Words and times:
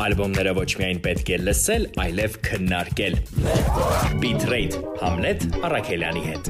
Ալբոմները 0.00 0.52
ոչ 0.56 0.64
միայն 0.80 1.00
պետք 1.04 1.32
է 1.34 1.38
լսել, 1.42 1.82
այլև 2.04 2.38
քննարկել։ 2.46 3.18
Bitrate 4.22 4.80
Hamlet 5.02 5.44
Արաքելյանի 5.68 6.24
հետ։ 6.30 6.48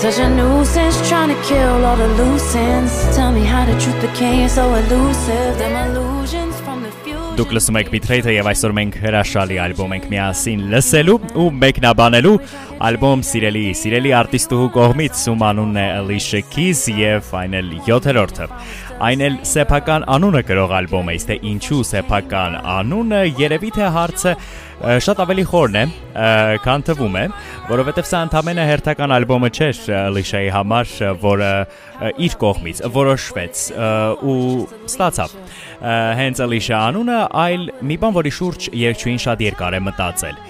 Such 0.00 0.18
a 0.18 0.30
nuisance 0.30 0.96
trying 1.10 1.28
to 1.28 1.38
kill 1.42 1.84
all 1.84 1.94
the 1.94 2.08
loose 2.16 2.54
ends. 2.54 2.94
Tell 3.14 3.32
me 3.32 3.44
how 3.44 3.66
the 3.66 3.78
truth 3.78 4.00
became 4.00 4.48
so 4.48 4.64
elusive. 4.74 5.58
Them 5.58 5.76
illusions 5.90 6.58
from 6.64 6.80
the 6.82 6.90
future. 7.04 7.36
Դուք 7.36 7.52
լսում 7.56 7.78
եք 7.82 7.90
Bitrate-ը 7.92 8.32
եւ 8.38 8.48
այսօր 8.48 8.74
մենք 8.78 8.96
հրաշալի 9.02 9.58
ալբոմ 9.66 9.92
ենք 9.98 10.06
միասին 10.14 10.64
լսելու 10.72 11.18
ու 11.42 11.46
մեկնաբանելու 11.60 12.34
ալբոմ 12.88 13.24
սիրելի 13.28 13.64
սիրելի 13.82 14.14
արտիստուհու 14.22 14.70
կողմից 14.78 15.24
ում 15.34 15.44
անունն 15.50 15.80
է 15.84 15.86
Alicia 16.00 16.40
Keys 16.48 16.86
եւ 16.96 17.34
այն 17.42 17.58
էլ 17.60 17.70
7-րդը 17.84 18.48
այն 19.00 19.22
էլ 19.24 19.36
սեփական 19.48 20.04
անունը 20.12 20.40
գրող 20.44 20.72
ալբոմ 20.76 21.08
է, 21.08 21.14
իսկ 21.16 21.28
թե 21.30 21.36
ինչու 21.50 21.78
սեփական 21.88 22.56
անունը 22.60 23.20
երևի 23.40 23.70
թե 23.76 23.86
հարցը 23.94 24.32
շատ 25.04 25.22
ավելի 25.24 25.44
խորն 25.50 25.78
է, 25.80 25.84
քան 26.64 26.84
թվում 26.88 27.16
է, 27.20 27.24
որովհետև 27.68 28.08
սա 28.10 28.20
ընդամենը 28.26 28.66
հերթական 28.70 29.14
ալբոմը 29.16 29.50
չէր 29.56 29.80
Alicia-ի 30.00 30.50
համար, 30.56 30.94
որը 31.24 31.50
իր 32.26 32.36
կողմից 32.44 32.82
որոշվեց 32.96 33.64
ու 34.32 34.40
ստացավ 34.88 35.36
հենց 36.20 36.42
Alicia 36.46 36.82
անունը, 36.90 37.20
այլ 37.44 37.68
մի 37.88 38.00
բան, 38.04 38.16
որի 38.20 38.34
շուրջ 38.40 38.68
երկչույն 38.80 39.24
շատ 39.24 39.46
երկար 39.48 39.76
է 39.80 39.84
մտածել։ 39.88 40.44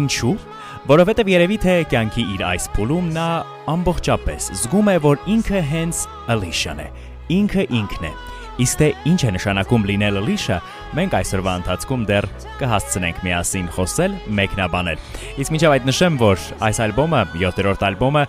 Ինչու՞։ 0.00 0.36
Որովհետև 0.84 1.28
երևի 1.32 1.56
թե 1.62 1.74
կյանքի 1.88 2.24
իր 2.34 2.42
այս 2.44 2.64
փուլում 2.74 3.06
նա 3.14 3.28
ամբողջապես 3.72 4.48
զգում 4.60 4.90
է, 4.92 4.96
որ 5.00 5.22
ինքը 5.32 5.62
հենց 5.70 6.00
Alicia-ն 6.34 6.82
է, 6.84 6.88
ինքը 7.32 7.68
ինքն 7.80 8.08
է։ 8.10 8.14
Իսկ 8.54 8.78
թե 8.78 8.88
ինչ 9.10 9.20
է 9.26 9.30
նշանակում 9.34 9.86
լինել 9.88 10.18
Alicia, 10.20 10.60
մենք 10.94 11.14
այսօրվա 11.18 11.52
ընթացքում 11.58 12.02
դեռ 12.06 12.26
կհասցնենք 12.60 13.16
միասին 13.26 13.70
խոսել, 13.74 14.12
մեկնաբանել։ 14.38 15.00
Իսկ 15.42 15.54
մինչև 15.54 15.74
այդ 15.74 15.88
նշեմ, 15.90 16.18
որ 16.20 16.44
այս 16.68 16.78
ալբոմը, 16.84 17.22
7-րդ 17.34 17.82
ալբոմը 17.88 18.22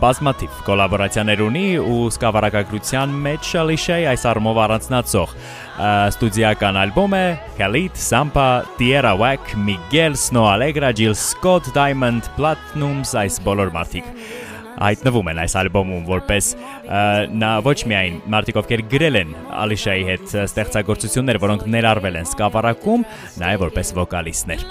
բազմաթիվ 0.00 0.62
կոլաբորացիաներ 0.70 1.42
ունի 1.44 1.66
ու 1.82 1.98
սկավառակագրության 2.14 3.18
մեջ 3.26 3.52
Alicia-ի 3.66 4.08
այս 4.14 4.24
առումով 4.32 4.62
առանձնացող 4.64 5.36
ստուդիական 5.76 6.80
ալբոմ 6.86 7.18
է 7.20 7.24
Khalid, 7.60 8.00
Sampa, 8.00 8.48
Tierra 8.80 9.12
Whack, 9.20 9.52
Miguel, 9.60 10.16
Snow 10.16 10.48
Allegra, 10.48 10.94
Jill 10.96 11.12
Scott, 11.12 11.68
Diamond, 11.76 12.32
Platinums, 12.40 13.12
այս 13.12 13.42
բոլոր 13.44 13.76
մարդիկ 13.76 14.45
հայտնվում 14.76 15.30
են 15.32 15.40
այս 15.42 15.54
ալբոմում 15.62 16.04
որպես 16.10 16.48
նա 17.32 17.50
ոչ 17.64 17.76
միայն 17.90 18.18
մարդիկ 18.32 18.60
ովքեր 18.60 18.82
գրել 18.92 19.18
են 19.22 19.34
Ալիշայի 19.66 20.04
հետ 20.10 20.34
ստեղծագործություններ, 20.44 21.40
որոնք 21.42 21.66
ներառվել 21.72 22.18
են 22.20 22.28
սկավառակում, 22.28 23.06
նաև 23.40 23.62
որպես 23.66 23.92
վոկալիստներ։ 23.96 24.64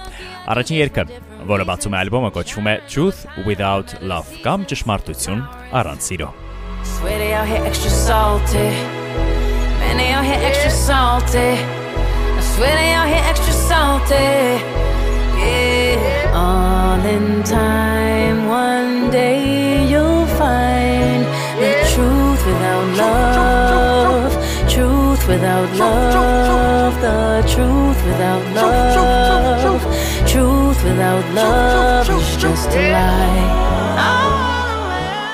Առաջին 0.54 0.82
երգը, 0.84 1.06
որը 1.50 1.68
բացում 1.72 1.96
է 1.96 2.00
ալբոմը, 2.06 2.32
կոչվում 2.38 2.70
է 2.70 2.76
Truth 2.86 3.26
Without 3.50 3.96
Love 4.06 4.42
կամ 4.46 4.68
ճշմարտություն 4.70 5.46
առանց 5.82 6.10
սիրո։ 6.10 6.30
Swear 6.86 7.18
they 7.18 7.34
out 7.34 7.48
here 7.50 7.66
extra 7.66 7.90
salty. 7.90 8.70
Man, 9.82 9.98
they 9.98 10.12
out 10.14 10.26
here 10.26 10.38
extra 10.46 10.70
salty. 10.70 11.58
I 11.58 12.42
swear 12.54 12.76
they 12.78 12.94
out 12.94 13.10
here 13.10 13.26
extra 13.26 13.54
salty. 13.54 14.30
Yeah. 15.42 16.32
All 16.36 17.02
in 17.06 17.44
time, 17.44 18.48
one 18.48 19.10
day 19.10 19.75
without 25.36 25.70
love. 25.78 26.96
The 27.02 27.44
truth 27.54 28.00
without 28.06 28.44
love. 28.56 29.82
Truth 30.28 30.84
without 30.84 31.26
love 31.34 32.10
is 32.10 32.38
just 32.38 32.70
a 32.72 32.86
lie. 32.96 33.64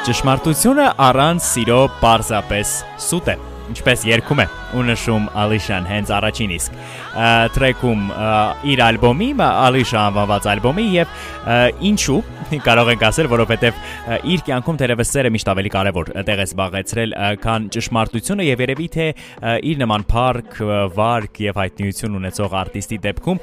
Ճշմարտությունը 0.02 0.88
առանց 1.08 1.46
սիրո 1.46 1.82
պարզապես 2.02 2.74
սուտ 3.06 3.30
է։ 3.36 3.38
Ինչպես 3.76 4.08
երգում 4.10 4.42
է 4.42 4.48
ու 4.78 4.84
նշում 4.88 5.28
Ալիշան 5.42 5.88
հենց 5.92 6.12
առաջին 6.18 6.54
իսկ 6.58 6.78
տրեքում 7.56 8.04
իր 8.72 8.84
ալբոմի, 8.88 9.30
Ալիշա 9.52 10.04
անվանված 10.12 10.48
ալբոմի 10.52 10.86
եւ 10.96 11.16
ինչու 11.92 12.20
կարող 12.68 12.92
ենք 12.92 13.04
ասել, 13.08 13.30
որովհետեւ 13.32 13.82
իր 14.32 14.44
կյանքում 14.48 14.80
թերևս 14.82 15.12
սերը 15.16 15.32
միշտ 15.36 15.52
ավելի 15.52 15.72
կարեւոր 15.76 16.12
տեղ 16.28 16.42
է 16.42 16.46
զբաղեցրել, 16.48 17.16
քան 17.44 17.68
ճշմարտությունը 17.76 18.48
եւ 18.48 18.64
երևի 18.66 18.88
թե 18.96 19.08
իր 19.72 19.82
նման 19.82 20.06
փառք, 20.12 20.58
վարկ 20.98 21.42
եւ 21.46 21.60
հայտնիություն 21.62 22.18
ունեցող 22.22 22.56
արտիստի 22.62 23.00
դեպքում 23.06 23.42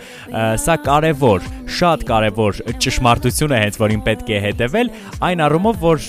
սա 0.65 0.77
կարեւոր, 0.89 1.49
շատ 1.79 2.05
կարեւոր 2.09 2.61
ճշմարտությունը 2.85 3.63
հենց 3.65 3.81
որին 3.83 4.05
պետք 4.09 4.33
է 4.35 4.43
հետևել, 4.49 4.93
այն 5.29 5.45
առումով, 5.49 5.81
որ 5.83 6.05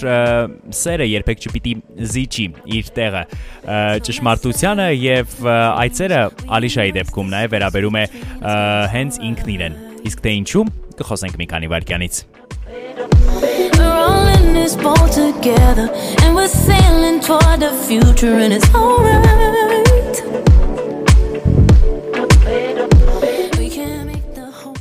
սերը 0.79 1.07
երբեք 1.09 1.45
չպիտի 1.47 1.75
զիջի 2.13 2.47
իր 2.79 2.91
տեղը 2.99 3.23
ճշմարտությանը 4.09 4.87
եւ 4.99 5.08
ը, 5.17 5.57
այդ 5.83 5.99
սերը 5.99 6.21
Ալիշայի 6.59 6.95
դեպքում 6.99 7.33
նաեւ 7.33 7.53
վերաբերում 7.55 7.99
է 7.99 8.05
հենց 8.95 9.19
ինքն 9.29 9.53
իրեն։ 9.55 9.77
Իսկ 10.09 10.23
թե 10.25 10.35
ինչու 10.39 10.65
կխոսենք 11.01 11.39
մի 11.41 11.49
քանի 11.53 11.73
վայրկյանից։ 11.73 12.23
in 14.49 14.53
this 14.53 14.75
boat 14.75 15.11
together, 15.11 15.89
and 16.23 16.35
we're 16.35 16.47
sailing 16.47 17.19
toward 17.21 17.59
the 17.59 17.71
future, 17.87 18.35
and 18.43 18.53
it's 18.53 18.69
alright. 18.73 19.38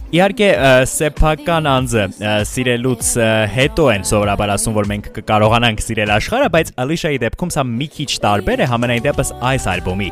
Իհարկե 0.09 0.47
սեփական 0.89 1.67
անձը 1.69 2.05
սիրելուց 2.49 3.09
հետո 3.53 3.85
են 3.93 4.07
սովորաբար 4.09 4.53
ասում, 4.55 4.77
որ 4.79 4.89
մենք 4.89 5.09
կկարողանանք 5.19 5.83
սիրել 5.85 6.13
աշխարհը, 6.15 6.49
բայց 6.55 6.71
Ալիշայի 6.81 7.21
դեպքում 7.27 7.53
սա 7.53 7.65
մի 7.69 7.89
քիչ 7.93 8.09
տարբեր 8.25 8.63
է 8.65 8.71
համենայն 8.73 9.05
դեպս 9.05 9.35
այս 9.53 9.69
ալբոմի 9.75 10.09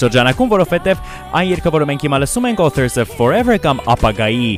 շրջանակում, 0.00 0.52
որովհետև 0.54 1.04
այն 1.36 1.48
երգը, 1.52 1.74
որը 1.76 1.88
մենք 1.92 2.06
հիմա 2.08 2.22
լսում 2.24 2.48
ենք 2.54 2.64
Authors 2.64 2.96
of 3.04 3.16
Forever 3.20 3.60
կամ 3.60 3.84
ապագայի 3.92 4.52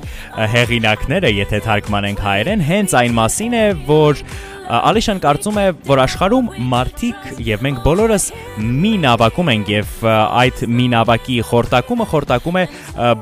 հեղինակները, 0.55 1.35
եթե 1.43 1.65
թարգմանենք 1.67 2.23
հայերեն, 2.31 2.67
հենց 2.71 3.01
այն 3.03 3.19
մասին 3.19 3.59
է, 3.59 3.67
որ 3.91 4.23
Ալիշան 4.67 5.21
կարծում 5.23 5.59
է, 5.61 5.65
որ 5.87 6.01
աշխարհում 6.03 6.49
մարդիկ 6.73 7.27
եւ 7.47 7.65
մենք 7.67 7.83
բոլորս 7.85 8.25
մի 8.59 8.93
նավակում 9.05 9.51
ենք 9.53 9.71
եւ 9.73 9.93
այդ 10.11 10.63
մի 10.77 10.87
նավակի 10.95 11.37
խորտակումը 11.51 12.07
խորտակում 12.13 12.59
է 12.61 12.65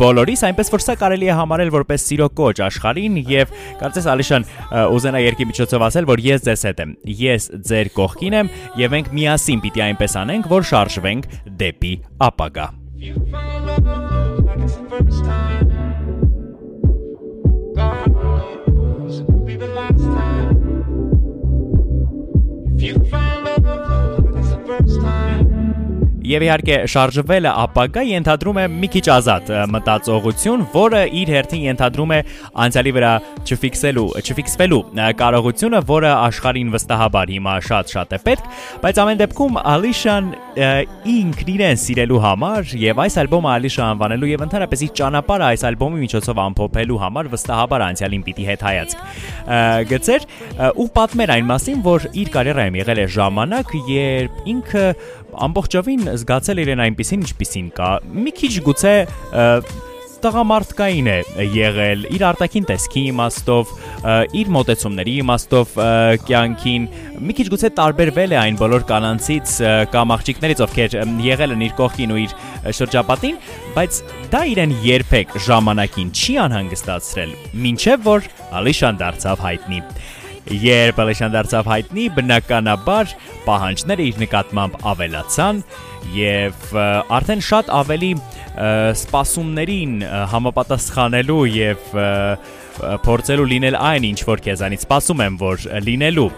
բոլորիս, 0.00 0.44
այնպես 0.48 0.72
որ 0.74 0.84
սա 0.84 0.96
կարելի 1.02 1.28
է 1.28 1.36
համարել 1.40 1.72
որպես 1.74 2.06
սիրո 2.08 2.28
կոչ 2.40 2.54
աշխարհին 2.68 3.18
եւ 3.34 3.52
կարծես 3.82 4.08
Ալիշան 4.14 4.48
ուզենա 4.94 5.24
երկի 5.24 5.48
միջոցով 5.50 5.86
ասել, 5.88 6.08
որ 6.14 6.24
ես 6.24 6.46
ձեզ 6.48 6.64
հետ 6.70 6.82
եմ, 6.84 6.96
ես 7.24 7.50
ձեր 7.68 7.92
կողքին 7.98 8.38
եմ 8.40 8.54
եւ 8.80 8.96
մենք 8.96 9.12
միասին 9.20 9.64
պիտի 9.64 9.84
այնպես 9.90 10.16
անենք, 10.24 10.48
որ 10.54 10.68
շարժվենք 10.72 11.30
դեպի 11.60 11.94
ապագա։ 12.30 12.70
You 13.04 13.14
find 13.30 13.66
love 13.66 13.84
like 14.46 14.58
it's 14.60 14.76
the 14.76 14.88
first 14.88 15.24
time. 15.24 15.63
You 22.84 23.02
find 23.06 23.44
love 23.44 24.36
it's 24.36 24.50
the 24.50 24.62
first 24.66 25.00
time. 25.00 25.53
Եվ 26.24 26.44
իհարկե 26.46 26.76
շարժվելը 26.88 27.50
ապագա 27.60 28.02
ենթադրում 28.08 28.58
է 28.62 28.62
մի 28.72 28.88
քիչ 28.94 29.02
ազատ 29.12 29.50
մտածողություն, 29.74 30.62
որը 30.72 31.00
իր 31.20 31.32
հերթին 31.34 31.64
ենթադրում 31.66 32.14
է 32.16 32.20
անցյալի 32.64 32.92
վրա 32.96 33.10
չֆիքսելու, 33.44 34.06
չֆիքսվելու 34.24 34.78
կարողությունը, 35.20 35.82
որը 35.90 36.12
աշխարհին 36.14 36.70
վստահաբար 36.72 37.32
հիմա 37.34 37.56
շատ-շատ 37.68 38.14
է 38.16 38.20
պետք, 38.24 38.48
բայց 38.84 39.00
ամեն 39.04 39.20
դեպքում 39.20 39.58
Ալիշան 39.74 40.30
ինքն 41.12 41.52
իրեն 41.54 41.78
սիրելու 41.84 42.22
համար 42.24 42.72
եւ 42.80 43.04
այս 43.04 43.18
ալբոմը 43.24 43.52
Ալիշա 43.52 43.88
անվանելու 43.92 44.30
եւ 44.32 44.44
ընդհանրապես 44.48 44.84
իր 44.88 44.92
ճանապարհը 45.00 45.48
այս 45.50 45.64
ալբոմի 45.68 46.02
միջոցով 46.04 46.40
ամփոփելու 46.44 47.00
համար 47.04 47.30
վստահաբար 47.34 47.84
անցյալին 47.90 48.24
պիտի 48.24 48.48
հետ 48.48 48.64
հայացք 48.64 49.04
գծեր 49.92 50.26
ու 50.84 50.88
պատմեր 50.94 51.34
այն 51.34 51.48
մասին, 51.50 51.84
որ 51.84 52.08
իր 52.24 52.32
կարիերայում 52.38 52.78
եղել 52.80 53.02
է 53.02 53.06
ժամանակ, 53.18 53.74
երբ 53.90 54.48
ինքը 54.54 54.86
ամբողջովին 55.48 56.06
զգացել 56.14 56.62
իրեն 56.64 56.84
այնպեսին, 56.84 57.24
ինչպեսին 57.24 57.72
կա։ 57.78 57.90
Մի 58.24 58.32
քիչ 58.38 58.54
գուցե 58.68 58.94
տղամարդկային 60.24 61.08
է 61.10 61.16
եղել 61.52 62.04
իր 62.16 62.22
արտաքին 62.30 62.66
տեսքի 62.70 63.02
իմաստով, 63.10 63.72
իր 64.40 64.52
մտածումների 64.54 65.16
իմաստով 65.20 65.74
կյանքին 66.30 66.86
մի 67.28 67.36
քիչ 67.36 67.46
գուցե 67.52 67.70
տարբերվել 67.80 68.32
է 68.32 68.38
այն 68.40 68.58
բոլոր 68.62 68.86
կանանցից 68.88 69.54
կամ 69.92 70.14
աղջիկներից, 70.16 70.64
ովքեր 70.64 70.96
եղել 71.28 71.54
են 71.58 71.66
իր 71.68 71.76
կողքին 71.82 72.16
ու 72.16 72.20
իր 72.24 72.34
շրջապատին, 72.80 73.38
բայց 73.76 74.02
դա 74.32 74.42
իրեն 74.54 74.76
երբեք 74.88 75.38
ժամանակին 75.44 76.12
չի 76.16 76.40
անհանգստացրել, 76.48 77.38
ինչեւ 77.74 78.08
որ 78.08 78.28
Ալիշան 78.64 79.00
դարձավ 79.04 79.44
հայտնի։ 79.44 79.84
Երբ 80.52 80.98
Ալիշան 81.00 81.32
դարձավ 81.32 81.68
հայտնի, 81.70 82.02
բնականաբար 82.18 83.12
պահանջները 83.46 84.04
իր 84.10 84.18
նկատմամբ 84.24 84.74
ավելացան 84.90 85.62
եւ 86.14 86.74
արդեն 87.16 87.44
շատ 87.48 87.70
ավելի 87.78 88.10
սպասումներին 89.00 89.94
համապատասխանելու 90.34 91.40
եւ 91.54 91.88
փորձելու 93.06 93.48
լինել 93.54 93.80
այն, 93.80 94.08
ինչ 94.10 94.20
որ 94.28 94.44
քեզանից 94.44 94.84
սպասում 94.84 95.24
եմ, 95.24 95.40
որ 95.40 95.66
լինելու 95.88 96.28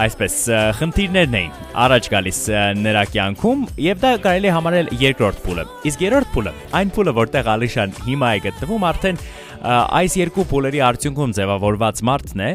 Այսպես 0.00 0.34
խնդիրներն 0.78 1.32
էին 1.34 1.54
առաջ 1.82 2.08
գալիս 2.12 2.38
նրա 2.78 3.00
կյանքում 3.10 3.64
եւ 3.84 4.02
դա 4.04 4.12
կարելի 4.22 4.52
համարել 4.54 4.90
երկրորդ 5.00 5.40
փուլը։ 5.44 5.64
Իսկ 5.90 6.04
երրորդ 6.06 6.30
փուլը, 6.34 6.52
այն 6.78 6.92
փուլը, 6.94 7.14
որտեղ 7.18 7.50
Ալիշան 7.54 7.96
հիմա 8.06 8.30
է 8.30 8.42
գտնվում, 8.46 8.86
արդեն 8.90 9.18
Այս 9.60 10.14
երկու 10.16 10.44
փուլերի 10.48 10.80
արդյունքում 10.86 11.32
ձևավորված 11.36 12.00
մարդն 12.08 12.42
է, 12.44 12.50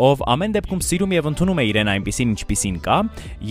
ով 0.00 0.22
ամեն 0.32 0.54
դեպքում 0.56 0.80
սիրում 0.86 1.12
եւ 1.12 1.26
ընդունում 1.32 1.60
է 1.60 1.64
իրեն 1.68 1.90
այնպիսին, 1.92 2.30
ինչպիսին 2.32 2.78
կա, 2.86 2.96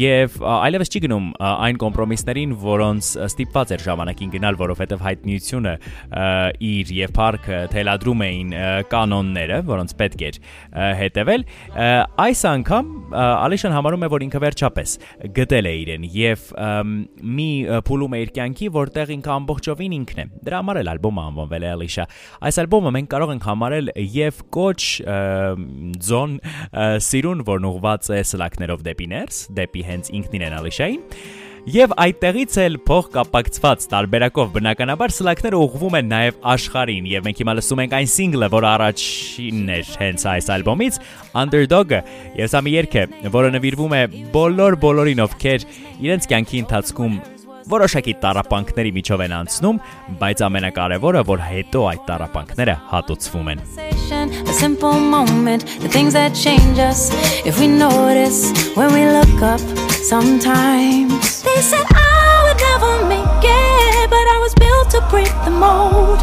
եւ 0.01 0.37
այլևս 0.51 0.91
չի 0.91 1.01
գնում 1.05 1.27
այն 1.51 1.79
կոմպրոմիսներին, 1.83 2.55
որոնց 2.65 3.11
ստիպված 3.27 3.73
էր 3.75 3.85
ժամանակին 3.85 4.33
գնալ, 4.33 4.57
որովհետեւ 4.61 5.05
հայտնիությունը 5.05 5.75
իր 6.71 6.93
եւ 6.97 7.13
парքը 7.21 7.59
թելադրում 7.75 8.25
էին 8.25 8.55
կանոնները, 8.91 9.61
որոնց 9.69 9.95
պետք 10.01 10.25
էր 10.31 10.41
հետևել։ 11.01 11.45
Այս 12.25 12.43
անգամ 12.51 12.91
Ալիշան 13.21 13.75
համարում 13.77 14.05
է, 14.07 14.11
որ 14.11 14.25
ինքը 14.25 14.41
վերջապես 14.41 14.97
գտել 15.37 15.69
է 15.69 15.73
իրեն 15.81 16.09
եւ 16.15 16.49
մի 17.37 17.49
փուլում 17.87 18.15
է 18.17 18.21
իր 18.25 18.33
կյանքի, 18.41 18.69
որտեղ 18.81 19.13
ինքը 19.17 19.33
ամբողջովին 19.35 19.95
ինքն 20.01 20.21
է։ 20.21 20.25
Դրա 20.47 20.61
համար 20.61 20.81
էլ 20.81 20.91
ալբոմը 20.95 21.25
անվանվել 21.31 21.65
է 21.67 21.71
Ալիշա։ 21.71 22.05
Այս 22.47 22.61
ալ 22.61 22.70
ալբոմը 22.71 22.91
մենք 22.95 23.09
կարող 23.11 23.31
ենք 23.33 23.45
համարել 23.49 23.89
եւ 24.15 24.37
կոչ 24.55 24.81
ձոն 26.07 26.35
սիրուն, 27.03 27.41
որն 27.49 27.67
ուղված 27.67 28.09
է 28.15 28.19
սլակներով 28.31 28.85
դեպի 28.85 29.07
ներս, 29.11 29.39
դեպի 29.57 29.81
հենց 29.89 30.11
ինքնին 30.15 30.45
են 30.47 30.55
Ալիշային։ 30.55 31.01
Եվ 31.71 31.91
այդտեղից 32.01 32.55
էլ 32.63 32.77
փող 32.87 33.09
կապակցված 33.13 33.83
տարբերակով 33.91 34.53
բնականաբար 34.55 35.13
սլակները 35.13 35.59
ուղղվում 35.61 35.97
են 35.99 36.07
նաև 36.09 36.39
աշխարհին 36.55 37.09
եւ 37.11 37.27
մենք 37.27 37.41
հիմա 37.43 37.55
լսում 37.59 37.83
ենք 37.83 37.93
այն 37.99 38.09
սինգլը, 38.15 38.49
որը 38.55 38.69
առաջինն 38.71 39.69
էր 39.75 39.91
հենց 40.01 40.25
այս 40.31 40.49
ալբոմից, 40.55 40.97
Underdog-ը, 41.43 42.01
եւ 42.39 42.49
սա 42.55 42.63
մի 42.65 42.73
երգ 42.79 42.97
է, 42.97 43.05
որը 43.35 43.53
նվիրվում 43.59 43.93
է 43.99 44.01
բոլոր 44.33 44.79
բոլորին, 44.87 45.23
ովքեր 45.27 45.67
իրենց 46.01 46.29
կյանքի 46.33 46.63
ընթացքում 46.65 47.21
որոշակի 47.69 48.13
տարապանքների 48.23 48.91
միջով 48.97 49.23
են 49.27 49.35
անցնում, 49.41 49.79
բայց 50.21 50.43
ամենակարևորը, 50.47 51.21
որ 51.29 51.43
հետո 51.51 51.81
այդ 51.91 52.03
տարապանքները 52.09 52.75
հատուցվում 52.91 53.51
են։ 53.53 53.65
a 54.11 54.53
simple 54.53 54.99
moment, 54.99 55.65
the 55.79 55.87
things 55.87 56.13
that 56.13 56.35
change 56.35 56.77
us 56.79 57.09
if 57.45 57.59
we 57.59 57.67
notice 57.67 58.51
when 58.75 58.91
we 58.93 59.05
look 59.05 59.41
up 59.41 59.61
sometimes. 60.03 61.43
They 61.43 61.61
said 61.61 61.85
I 61.89 62.43
would 62.45 62.59
never 62.59 63.07
make 63.07 63.43
it, 63.43 64.09
but 64.09 64.25
I 64.35 64.37
was 64.43 64.53
built 64.55 64.89
to 64.91 65.01
break 65.09 65.31
the 65.45 65.51
mold. 65.51 66.19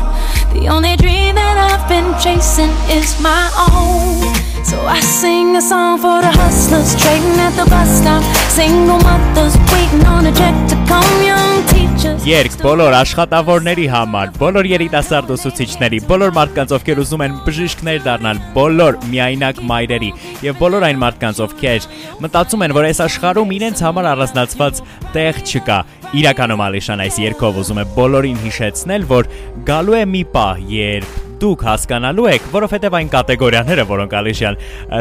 The 0.53 0.69
only 0.69 0.97
dream 0.97 1.35
that 1.35 1.57
I've 1.69 1.87
been 1.89 2.13
chasing 2.21 2.73
is 2.91 3.21
my 3.21 3.49
own. 3.71 4.35
So 4.65 4.81
I 4.87 5.01
sing 5.01 5.57
a 5.57 5.63
song 5.63 5.99
for 5.99 6.21
the 6.21 6.31
hustlers 6.31 6.95
trading 7.01 7.39
at 7.41 7.55
the 7.57 7.69
bus 7.71 7.89
stop, 8.01 8.23
single 8.51 8.99
mothers 9.01 9.57
waiting 9.73 10.07
on 10.07 10.27
a 10.27 10.33
check 10.33 10.57
to 10.71 10.77
come, 10.87 11.23
young. 11.23 11.78
Երգ 11.99 12.61
բոլոր 12.63 12.95
աշխատավորների 12.95 13.87
համար, 13.91 14.29
բոլոր 14.39 14.69
երիտասարդ 14.71 15.33
ուսուցիչների, 15.35 15.99
բոլոր 16.07 16.35
մարդկանց, 16.37 16.75
ովքեր 16.77 17.01
ուզում 17.03 17.25
են 17.27 17.35
բժիշկներ 17.49 18.01
դառնալ, 18.07 18.41
բոլոր 18.55 18.99
միայնակ 19.11 19.61
մայրերի 19.67 20.11
եւ 20.47 20.61
բոլոր 20.63 20.89
այն 20.89 21.03
մարդկանց, 21.03 21.43
ովքեր 21.49 21.91
մտածում 22.23 22.67
են, 22.69 22.77
որ 22.79 22.89
այս 22.93 23.05
աշխարհում 23.09 23.55
իրենց 23.59 23.85
համար 23.89 24.11
առանձնացված 24.15 24.83
տեղ 25.19 25.41
չկա։ 25.43 25.79
Իրականում 26.23 26.67
Ալիշան 26.69 27.07
այս 27.09 27.23
երգով 27.27 27.63
ուզում 27.65 27.83
է 27.83 27.89
բոլորին 27.99 28.45
հիշեցնել, 28.47 29.09
որ 29.19 29.33
գալու 29.67 29.99
է 29.99 30.05
մի 30.15 30.23
պահ, 30.39 30.63
երբ 30.79 31.28
դուք 31.43 31.65
հասկանալու 31.69 32.29
եք, 32.33 32.49
որովհետև 32.55 32.97
այն 32.99 33.11
կատեգորիաները, 33.15 33.85
որոնք 33.89 34.17
Ալիշյան 34.19 34.59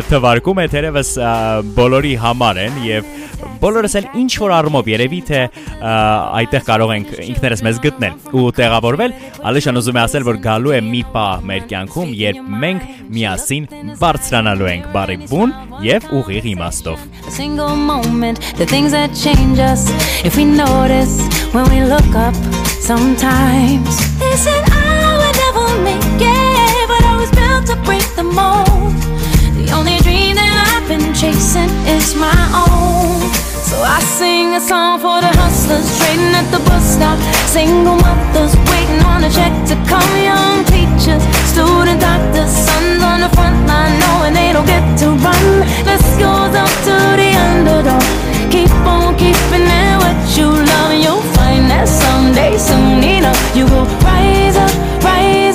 թվարկում 0.08 0.62
է, 0.62 0.68
թերևս 0.74 1.12
բոլորի 1.78 2.14
համար 2.24 2.62
են 2.68 2.80
եւ 2.88 3.12
բոլորս 3.62 3.96
էլ 3.98 4.08
ինչ 4.22 4.32
որ 4.42 4.54
առումով 4.58 4.90
երևի 4.92 5.20
թե 5.28 5.42
այդտեղ 6.42 6.64
կարող 6.68 6.94
ենք 6.98 7.12
ինքներս 7.28 7.64
մեզ 7.68 7.82
գտնել 7.86 8.38
ու 8.38 8.46
տեղավորվել, 8.58 9.16
Ալիշան 9.50 9.82
ուզում 9.82 9.98
է 9.98 10.02
ասել, 10.04 10.28
որ 10.28 10.40
գալու 10.46 10.76
է 10.78 10.82
մի 10.88 11.02
պահ 11.14 11.46
մեր 11.52 11.68
կյանքում, 11.72 12.14
երբ 12.22 12.52
մենք 12.66 12.88
միասին 13.18 13.68
բարձրանալու 14.02 14.72
ենք 14.74 14.90
բարի 14.94 15.18
բուն 15.32 15.56
եւ 15.86 16.10
ուղիղ 16.18 16.50
իմաստով։ 16.54 17.06
single 17.30 17.76
moment, 17.76 18.40
the 18.58 18.66
things 18.66 18.92
that 18.92 19.14
change 19.14 19.60
us 19.60 19.90
if 20.26 20.38
we 20.38 20.46
notice 20.46 21.22
when 21.54 21.66
we 21.70 21.84
look 21.84 22.16
up 22.16 22.36
sometimes. 22.82 23.94
They 24.20 24.36
said 24.36 24.64
I 24.72 25.17
I've 30.78 30.88
been 30.88 31.14
chasing 31.14 31.70
is 31.86 32.16
my 32.16 32.32
own. 32.56 33.20
So 33.68 33.76
I 33.82 34.00
sing 34.00 34.56
a 34.56 34.62
song 34.62 35.00
for 35.00 35.20
the 35.20 35.28
hustlers 35.36 35.88
trading 36.00 36.32
at 36.32 36.48
the 36.52 36.60
bus 36.64 36.96
stop, 36.96 37.20
single 37.48 37.98
mothers 38.00 38.56
waiting 38.72 39.04
on 39.04 39.24
a 39.24 39.30
check 39.30 39.52
to 39.68 39.76
come, 39.84 40.14
young 40.24 40.64
teachers, 40.64 41.24
student 41.52 42.00
doctors, 42.00 42.52
sons 42.52 43.04
on 43.04 43.20
the 43.20 43.32
front 43.36 43.68
line 43.68 44.00
knowing 44.00 44.34
they 44.34 44.54
don't 44.54 44.66
get 44.66 44.86
to 45.02 45.08
run. 45.20 45.46
This 45.84 46.06
goes 46.16 46.56
up 46.56 46.72
to 46.88 46.96
the 47.20 47.30
underdog. 47.36 48.06
Keep 48.48 48.72
on 48.88 49.18
keeping 49.20 49.68
it 49.68 49.96
what 50.00 50.20
you 50.38 50.48
love, 50.48 50.94
you'll 51.04 51.28
find 51.36 51.68
that 51.68 51.88
someday, 52.28 52.58
soon 52.58 53.04
enough, 53.04 53.56
you 53.56 53.66
will 53.66 53.86
rise 54.04 54.58
up, 54.58 54.72
rise 55.04 55.46
up, 55.46 55.47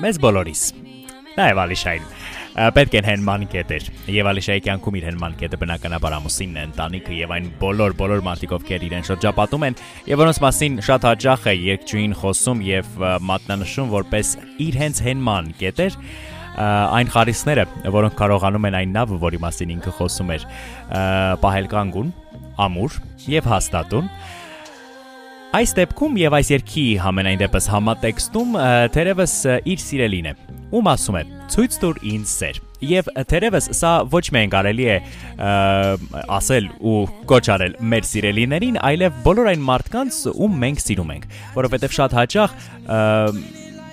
մեզ 0.03 0.19
բոլորիս 0.21 0.61
նաև 1.37 1.61
Ալիշային 1.63 2.05
պետք 2.75 2.95
են 2.99 3.07
հենման 3.07 3.47
կետեր 3.51 3.85
եւ 4.11 4.29
Ալիշայի 4.31 4.63
կյանքում 4.67 4.97
իր 4.99 5.05
հենման 5.09 5.37
կետը 5.39 5.59
բնականաբար 5.61 6.15
ամուսինն 6.19 6.57
է 6.61 6.65
ընտանիքը 6.67 7.13
եւ 7.15 7.31
այն 7.37 7.47
բոլոր 7.61 7.95
բոլոր 8.01 8.23
մարդիկ 8.27 8.55
ովքեր 8.57 8.85
իրեն 8.91 9.07
շրջապատում 9.07 9.65
են 9.69 9.79
եւ 10.11 10.21
որոնց 10.21 10.41
մասին 10.43 10.81
շատ 10.83 11.07
հաճախ 11.07 11.47
է 11.47 11.55
երկչույն 11.71 12.17
խոսում 12.21 12.59
եւ 12.67 12.85
մատնանշում 13.31 13.95
որպես 13.95 14.35
իր 14.67 14.79
հենց 14.83 15.01
հենման 15.07 15.51
կետեր 15.63 15.97
այն 16.59 17.11
խարիսները, 17.13 17.65
որոնք 17.95 18.17
կարողանում 18.19 18.69
են 18.71 18.77
այն 18.81 18.93
նավը, 18.97 19.19
որի 19.21 19.41
մասին 19.45 19.73
ինքը 19.77 19.95
խոսում 19.97 20.31
էր, 20.35 20.45
պահել 21.45 21.69
կանգուն, 21.71 22.13
ամուր 22.67 23.01
եւ 23.31 23.51
հաստատուն, 23.51 24.09
Այս 25.51 25.73
դեպքում 25.75 26.13
եւ 26.15 26.35
այս 26.37 26.49
երկի 26.53 26.83
համենայն 27.03 27.39
դեպս 27.41 27.65
համատեքստում 27.73 28.53
թերևս 28.95 29.33
իր 29.67 29.81
սիրելին 29.83 30.29
է։ 30.29 30.33
Ում 30.71 30.87
ասում 30.87 31.17
է. 31.19 31.23
«Ցույց 31.51 31.73
տուր 31.81 31.97
ինձ 32.07 32.29
սեր»։ 32.31 32.59
Եվ 32.87 33.09
թերևս 33.27 33.67
սա 33.75 33.91
ոչ 34.13 34.21
միայն 34.31 34.53
կարելի 34.53 34.85
է 34.87 34.95
ասել 36.37 36.69
ու 36.87 36.95
կոչ 37.27 37.43
արել 37.51 37.75
մեր 37.91 38.07
սիրելիներին, 38.11 38.79
այլև 38.79 39.19
բոլոր 39.27 39.51
այն 39.51 39.65
մարդկանց, 39.67 40.21
ում 40.31 40.55
մենք 40.63 40.83
սիրում 40.87 41.11
ենք, 41.17 41.27
որովհետեւ 41.59 41.97
շատ 41.99 42.15
հաճախ 42.21 42.55
ը, 42.55 43.01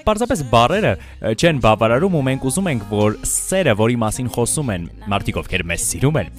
Պարզապես 0.09 0.43
բարերը 0.49 0.91
չեն 1.37 1.59
բավարարում 1.61 2.15
ու 2.17 2.21
մենք 2.25 2.45
ուզում 2.49 2.69
ենք, 2.71 2.85
որ 2.89 3.17
սերը, 3.29 3.75
որի 3.77 3.97
մասին 4.01 4.31
խոսում 4.33 4.71
են 4.73 4.87
մարդիկ, 5.13 5.41
ովքեր 5.43 5.65
մեզ 5.69 5.83
սիրում 5.85 6.19
են, 6.23 6.31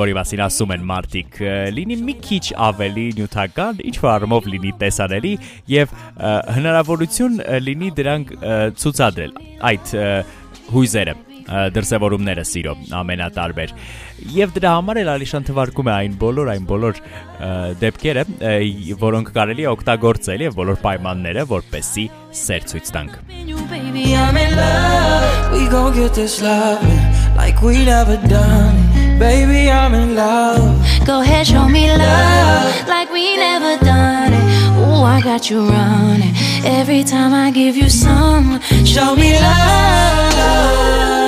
որի 0.00 0.16
մասին 0.18 0.42
ասում 0.48 0.74
են 0.74 0.88
մարդիկ, 0.90 1.38
լինի 1.76 1.98
մի 2.08 2.14
քիչ 2.26 2.42
ավելի 2.66 3.04
նյութական, 3.20 3.84
ինչ 3.92 3.94
որ 4.02 4.10
առումով 4.14 4.48
լինի 4.54 4.72
տեսանելի 4.82 5.32
եւ 5.70 5.94
հնարավորություն 6.58 7.38
լինի 7.68 7.92
դրանք 8.00 8.34
ցուցադրել 8.82 9.38
այդ 9.70 9.94
հույզերը 10.74 11.16
դրսևորումները 11.44 12.44
սիրո 12.48 12.72
ամենատարբեր 12.98 13.72
եւ 14.34 14.52
դրա 14.56 14.70
համար 14.78 15.00
էլ 15.02 15.08
Ալիշան 15.14 15.46
թվարկում 15.48 15.88
է 15.90 15.92
այն 15.94 16.12
բոլոր 16.20 16.50
այն 16.54 16.66
բոլոր 16.70 17.00
դեպքերը 17.82 18.24
որոնք 19.00 19.32
կարելի 19.34 19.66
է 19.66 19.70
օգտագործել 19.74 20.44
եւ 20.46 20.54
բոլոր 20.60 20.78
պայմանները 20.84 21.44
որպեսի 21.50 22.04
սեր 22.44 22.68
ցույց 22.72 22.92
տանք 22.94 23.18
In 23.34 23.48
you, 23.48 23.58
baby, 23.72 24.14
I'm 24.14 24.36
in 24.36 24.54
love. 24.56 25.52
We 25.52 25.68
gon' 25.68 25.92
get 25.94 26.14
this 26.14 26.40
loving 26.42 27.02
like 27.36 27.60
we 27.62 27.84
never 27.84 28.16
done. 28.28 28.78
Baby, 29.18 29.70
I'm 29.70 29.94
in 29.94 30.14
love. 30.14 30.64
Go 31.06 31.20
ahead, 31.20 31.46
show 31.46 31.68
me 31.68 31.90
love 31.92 32.88
like 32.88 33.10
we 33.12 33.36
never 33.36 33.76
done 33.84 34.32
it. 34.32 34.44
Ooh, 34.80 35.02
I 35.04 35.20
got 35.22 35.50
you 35.50 35.66
running. 35.68 36.34
Every 36.64 37.04
time 37.04 37.34
I 37.34 37.50
give 37.50 37.76
you 37.76 37.88
some, 37.90 38.60
show 38.84 39.14
me 39.14 39.34
love. 39.38 41.23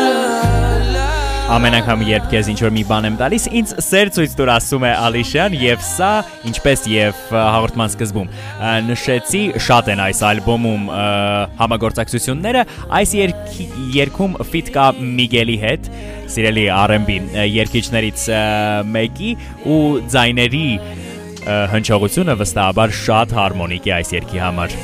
Ամեն 1.46 1.76
անգամ 1.78 2.00
երբ 2.02 2.24
քեզ 2.26 2.48
ինչ 2.50 2.56
որ 2.64 2.72
մի 2.74 2.82
բան 2.88 3.04
եմ 3.06 3.16
տալիս, 3.20 3.44
ինձ 3.54 3.72
սեր 3.86 4.08
ցույց 4.16 4.32
տուր 4.34 4.50
ասում 4.50 4.84
է 4.88 4.88
Ալիշան 4.98 5.52
եւ 5.60 5.84
սա 5.86 6.08
ինչպես 6.50 6.80
եւ 6.90 7.20
հաղորդման 7.30 7.92
սկզբում 7.92 8.32
նշեցի 8.88 9.42
շատ 9.62 9.90
են 9.94 10.02
այս 10.08 10.22
ալբոմում 10.26 10.88
համագործակցությունները 11.60 12.64
այս 12.98 13.14
երգում 13.94 14.34
ֆիտ 14.50 14.72
կա 14.74 14.86
Միգելի 14.98 15.56
հետ 15.62 15.88
սիրելի 16.34 16.66
R&B 16.80 17.20
երգիչներից 17.54 18.26
մեկի 18.96 19.30
ու 19.70 19.80
ձայների 20.16 20.64
հնչողությունը 21.76 22.36
վստահաբար 22.42 22.98
շատ 23.06 23.36
հարմոնիկ 23.38 23.86
է 23.86 23.94
այս 24.00 24.12
երգի 24.18 24.42
համար 24.48 24.76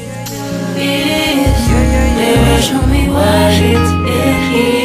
show 2.63 2.87
me 2.87 3.09
what 3.11 3.59
it 3.59 3.75
is 4.55 4.82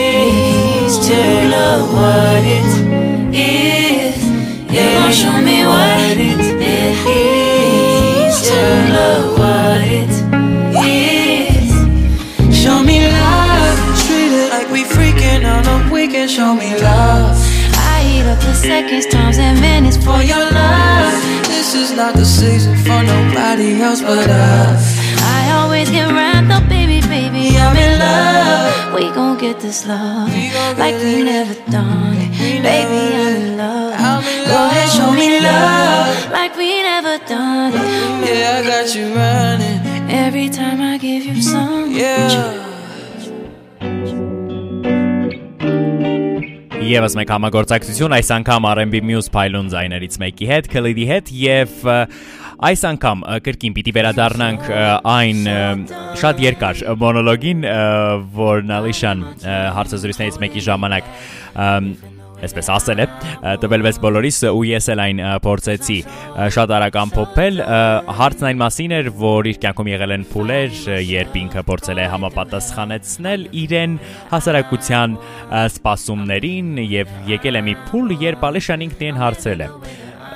to 1.08 1.16
love 1.50 1.94
what 1.94 2.44
it 2.44 2.68
is. 3.34 4.20
Yeah, 4.70 5.10
show 5.10 5.40
me 5.42 5.66
what 5.66 6.18
it 6.20 6.40
is 7.08 8.42
to 8.50 8.62
love 8.92 9.40
what 9.40 9.82
it 9.88 10.12
is. 10.84 11.72
Show 12.54 12.84
me 12.84 13.08
love. 13.08 13.80
Treat 14.04 14.34
it 14.36 14.50
like 14.52 14.70
we 14.70 14.84
freaking 14.84 15.48
on 15.48 15.64
a 15.66 15.90
weekend. 15.94 16.30
Show 16.30 16.54
me 16.54 16.76
love. 16.82 17.38
I 17.94 18.04
eat 18.04 18.28
up 18.28 18.40
the 18.40 18.54
seconds, 18.54 19.06
times, 19.06 19.38
and 19.38 19.62
minutes 19.62 19.96
for 19.96 20.22
your 20.22 20.44
love. 20.52 21.14
This 21.48 21.74
is 21.74 21.94
not 21.96 22.16
the 22.16 22.26
season 22.26 22.76
for 22.84 23.02
nobody 23.02 23.82
else 23.82 24.02
but 24.02 24.30
us. 24.30 24.98
I 25.22 25.52
always 25.54 25.90
get 25.90 26.12
wrapped 26.12 26.52
up, 26.52 26.68
baby, 26.68 26.77
I'm 27.66 27.76
in 27.86 27.94
love. 28.00 28.94
We 28.96 29.04
gon' 29.18 29.38
get 29.38 29.60
this 29.60 29.86
love 29.86 30.30
like 30.78 30.96
we 31.04 31.24
never 31.24 31.56
done 31.72 32.18
it. 32.26 32.32
Baby, 32.68 33.02
I'm 33.16 33.36
in 33.42 33.58
love. 33.58 34.24
Go 34.52 34.58
ahead, 34.68 34.90
show 34.90 35.12
me 35.12 35.40
love 35.40 36.32
like 36.32 36.56
we 36.56 36.70
never 36.82 37.18
done 37.26 37.74
it. 37.74 37.86
Yeah, 38.28 38.60
I 38.60 38.68
got 38.72 38.96
you 38.96 39.06
running. 39.14 39.80
Every 40.26 40.50
time 40.50 40.80
I 40.82 40.98
give 40.98 41.24
you 41.26 41.42
some, 41.42 41.92
Yeah. 41.92 42.64
Եվս 46.88 47.16
մեկ 47.20 47.32
համագործակցություն 47.34 48.14
այս 48.16 48.30
անգամ 48.38 48.66
R&B 48.70 49.00
Muse 49.04 49.28
Pylon 49.34 49.68
ձայներից 49.74 50.14
մեկի 50.22 50.48
հետ, 50.52 50.70
Khalid-ի 50.72 51.08
հետ 51.10 51.32
եւ 51.36 51.74
ը, 51.84 51.98
այս 52.58 52.84
անգամ 52.90 53.24
կրկին 53.46 53.74
պիտի 53.78 53.94
վերադառնանք 53.98 54.68
այն 55.14 55.42
շատ 56.18 56.44
երկար 56.48 56.84
մոնոլոգին, 57.04 57.66
որ 58.38 58.68
Նալիշան 58.74 59.26
հարցազրույցներից 59.78 60.40
մեկի 60.42 60.64
ժամանակ 60.68 61.12
Այսպես 62.38 62.68
ասել 62.70 63.00
է, 63.02 63.06
տվելվեց 63.64 63.98
բոլորիս 64.04 64.36
ու 64.52 64.60
ես 64.70 64.88
էլ 64.94 65.00
այն 65.02 65.22
փորձեցի 65.42 65.96
շատ 66.54 66.74
արագ 66.78 67.00
ամփոփել։ 67.02 67.58
Հարցն 68.20 68.50
այն 68.52 68.60
մասին 68.62 68.94
էր, 69.00 69.10
որ 69.18 69.50
իր 69.50 69.60
կյանքում 69.64 69.90
եղել 69.90 70.14
են 70.18 70.28
փուլեր, 70.36 70.78
երբ 71.08 71.40
ինքը 71.42 71.66
փորձել 71.72 72.04
է 72.04 72.08
համապատասխանեցնել 72.14 73.48
իրեն 73.66 74.00
հասարակության 74.38 75.22
սպասումներին 75.66 76.76
եւ 76.86 77.16
եկել 77.34 77.58
է 77.58 77.64
մի 77.72 77.80
փուլ, 77.90 78.18
երբ 78.28 78.52
Ալեշան 78.54 78.86
ինքն 78.86 79.08
իրեն 79.08 79.24
հարցել 79.26 79.66
է. 79.66 79.72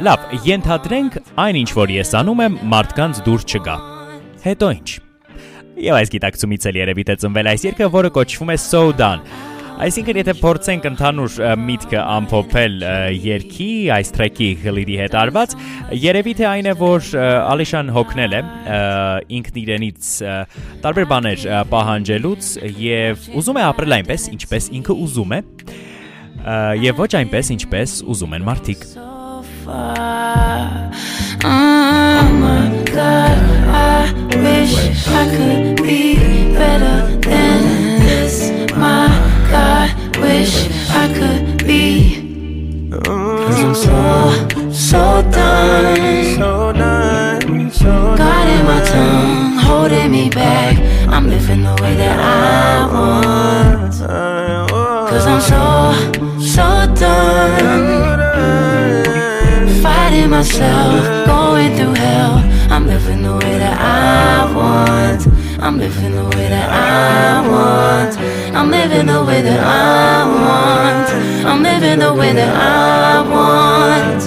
Լավ, 0.02 0.22
ենթադրենք 0.48 1.21
այն 1.40 1.62
ինչ 1.62 1.70
որ 1.78 1.94
ես 1.96 2.12
անում 2.20 2.42
եմ, 2.46 2.58
մարդկանց 2.72 3.22
դուր 3.28 3.46
չգա։ 3.48 3.78
Հետո 4.44 4.72
ինչ։ 4.76 4.90
Եվ 5.82 5.98
այս 6.02 6.12
գիտակցումից 6.12 6.68
էլ 6.72 6.82
երևի 6.82 7.06
թե 7.08 7.16
ծնվել 7.22 7.50
այս 7.52 7.64
երգը, 7.70 7.88
որը 7.96 8.12
կոչվում 8.18 8.52
է 8.52 8.58
So 8.62 8.84
Done։ 8.92 9.24
Այսինքն 9.82 10.18
եթե 10.20 10.34
փորձենք 10.38 10.84
ընդհանուր 10.92 11.36
միտքը 11.58 12.02
ամփոփել 12.02 12.76
ը, 12.86 12.92
երգի, 13.18 13.70
այս 13.96 14.12
տրեքի 14.14 14.50
հլիդի 14.62 14.98
հետ 15.00 15.16
արված, 15.22 15.56
երևի 16.04 16.34
թե 16.38 16.48
այն 16.52 16.70
է, 16.70 16.76
որ 16.82 17.08
Ալիշան 17.24 17.92
հոգնել 17.96 18.36
է 18.38 18.42
ինքն 19.40 19.62
իրենից 19.64 20.10
տարբեր 20.86 21.08
բաներ 21.16 21.46
պահանջելուց 21.72 22.52
եւ 22.86 23.30
ուզում 23.42 23.62
է 23.62 23.66
ապրել 23.72 23.98
այնպես, 24.02 24.28
ինչպես 24.38 24.74
ինքը 24.82 24.98
ուզում 25.08 25.34
է, 25.40 25.46
եւ 26.86 27.02
ոչ 27.02 27.14
այնպես, 27.24 27.56
ինչպես 27.58 27.98
ուզում 28.12 28.38
են 28.38 28.48
մարդիկ։ 28.52 28.86
far. 29.72 30.92
Oh 31.44 32.24
my 32.46 32.68
God, 32.96 33.38
I 33.90 34.12
wish 34.46 34.74
I 35.08 35.24
could 35.36 35.82
be 35.82 36.16
better 36.60 36.98
than 37.30 37.60
this. 38.06 38.36
My 38.76 39.08
God, 39.54 39.88
wish 40.18 40.54
I 41.02 41.06
could 41.18 41.66
be. 41.66 41.86
Cause 42.92 43.60
I'm 43.66 43.76
so, 43.88 43.98
so 44.72 45.04
done. 45.32 46.36
So 46.38 46.74
done. 46.74 47.72
So 47.72 47.92
God 48.24 48.48
in 48.56 48.62
my 48.72 48.82
tongue, 48.92 49.58
holding 49.68 50.12
me 50.12 50.30
back. 50.30 50.74
I'm 51.14 51.30
living 51.30 51.64
the 51.64 51.76
way 51.82 51.94
that 51.96 52.18
I 52.20 52.94
want. 52.94 53.94
Cause 55.12 55.26
I'm 55.32 55.42
so, 55.52 55.64
so 56.56 56.68
done. 56.96 57.81
Myself, 60.42 61.28
going 61.28 61.76
through 61.76 61.94
hell. 61.94 62.42
I'm 62.72 62.88
living 62.88 63.22
the 63.22 63.34
way 63.36 63.60
that 63.60 63.78
I 63.80 64.52
want. 64.52 65.28
I'm 65.62 65.78
living 65.78 66.16
the 66.16 66.24
way 66.36 66.50
that 66.50 66.68
I 66.68 67.48
want. 67.48 68.18
I'm 68.56 68.72
living 68.72 69.06
the 69.06 69.24
way 69.24 69.44
that 69.44 69.60
I 69.60 70.26
want. 70.26 71.10
I'm 71.46 71.62
living 71.62 72.00
the 72.00 72.12
way 72.16 72.34
that 72.34 72.56
I 72.58 73.22
want. 73.22 74.24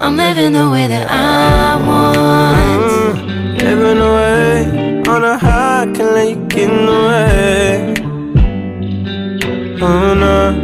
I'm 0.00 0.16
living 0.16 0.52
the 0.54 0.68
way 0.68 0.88
that 0.88 1.08
I 1.08 1.76
want. 1.86 2.90
Mm, 2.90 3.62
living 3.62 3.98
away 3.98 5.02
on 5.06 5.22
a 5.22 5.38
high, 5.38 5.86
can 5.94 6.14
let 6.14 6.30
you 6.30 6.46
get 6.48 6.68
in 6.68 6.86
the 6.86 6.92
way. 7.08 7.94
Oh 9.80 10.14
no, 10.14 10.63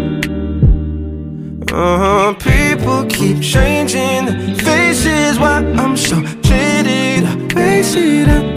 keep 3.20 3.42
changing 3.42 4.24
the 4.24 4.54
faces. 4.64 5.38
Why 5.38 5.58
I'm 5.76 5.94
so 5.94 6.22
jaded, 6.40 7.24
I 7.24 7.48
face 7.54 7.94
it 7.94 8.28
up 8.28 8.49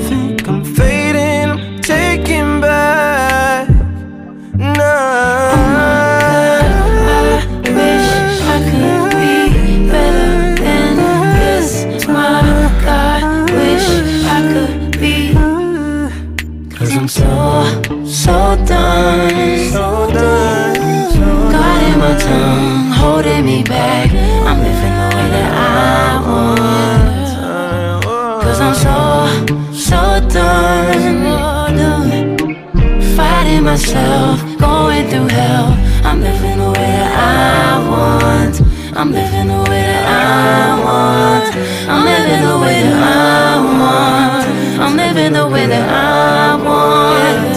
myself, 33.74 34.39
going 34.60 35.08
through 35.10 35.27
hell. 35.30 35.70
I'm 36.06 36.22
living 36.22 36.60
the 36.60 36.70
way 36.77 36.92
that 37.00 37.12
I 37.18 37.89
want. 37.89 38.56
I'm 38.96 39.12
living 39.12 39.48
the 39.48 39.62
way 39.68 39.82
that 39.89 40.06
I 40.06 40.77
want. 40.86 41.56
I'm 41.89 42.06
living 42.06 42.42
the 42.50 42.56
way 42.63 42.77
that 42.84 42.98
I 43.01 43.62
want. 43.82 44.46
I'm 44.84 44.96
living 44.96 45.34
the 45.34 45.48
way 45.48 45.65
that 45.65 45.89
I 45.89 46.56
want. 46.68 47.56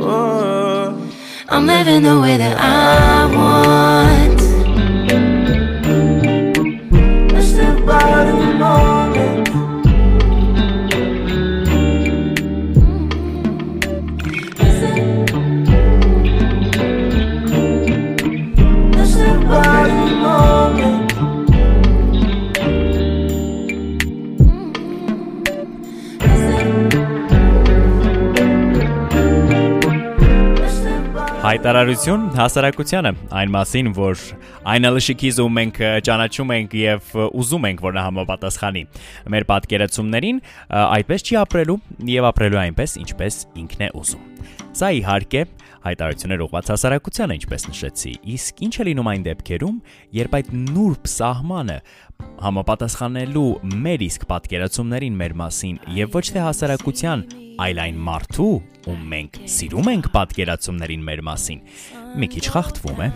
Uh, 0.00 0.94
I'm 1.48 1.66
living 1.66 2.02
the 2.04 2.20
way 2.20 2.36
that 2.36 2.56
I 2.56 3.26
want. 3.34 4.01
Հայտարարություն 31.62 32.22
հասարակությանը 32.34 33.10
այն 33.38 33.50
մասին, 33.54 33.90
որ 33.94 34.22
այն 34.66 34.86
ըլշիկիզ 34.88 35.36
ու 35.44 35.46
մենք 35.58 35.76
ճանաչում 36.08 36.50
ենք 36.56 36.74
եւ 36.74 37.12
ուզում 37.38 37.68
ենք, 37.68 37.84
որ 37.86 37.94
նա 37.94 38.02
համապատասխանի 38.08 38.82
մեր 39.30 39.46
պատկերացումներին, 39.52 40.40
այդպես 40.82 41.26
չի 41.28 41.38
ապրելու 41.44 41.78
եւ 42.10 42.28
ապրելու 42.32 42.60
այնպես, 42.64 42.96
ինչպես 43.06 43.38
ինքն 43.62 43.86
է 43.86 43.92
ուզում։ 44.02 44.26
Սա 44.72 44.90
իհարկե 44.98 45.44
հայտարարություններ 45.86 46.42
ուղղված 46.46 46.68
հասարակությանը, 46.72 47.36
ինչպես 47.42 47.64
նշեցի, 47.70 48.12
իսկ 48.32 48.60
ինչ 48.66 48.74
է 48.74 48.84
լինում 48.88 49.08
այն 49.12 49.24
դեպքերում, 49.26 49.78
երբ 50.18 50.36
այդ 50.38 50.52
նուրբ 50.66 51.08
սահմանը 51.12 51.78
համապատասխանելու 52.42 53.48
մեր 53.82 54.04
իսկ 54.08 54.26
պատկերացումներին 54.30 55.18
մեր 55.20 55.34
մասին 55.40 55.76
եւ 55.96 56.16
ոչ 56.18 56.24
թե 56.34 56.40
հասարակության, 56.46 57.24
այլ 57.62 57.82
այն 57.84 57.98
մարդու, 58.08 58.54
ում 58.92 59.02
մենք 59.12 59.38
սիրում 59.56 59.90
ենք 59.92 60.08
պատկերացումներին 60.16 61.04
մեր 61.08 61.22
մասին, 61.28 61.60
մի 62.18 62.30
քիչ 62.34 62.44
խախտվում 62.54 63.04
է։. 63.06 63.10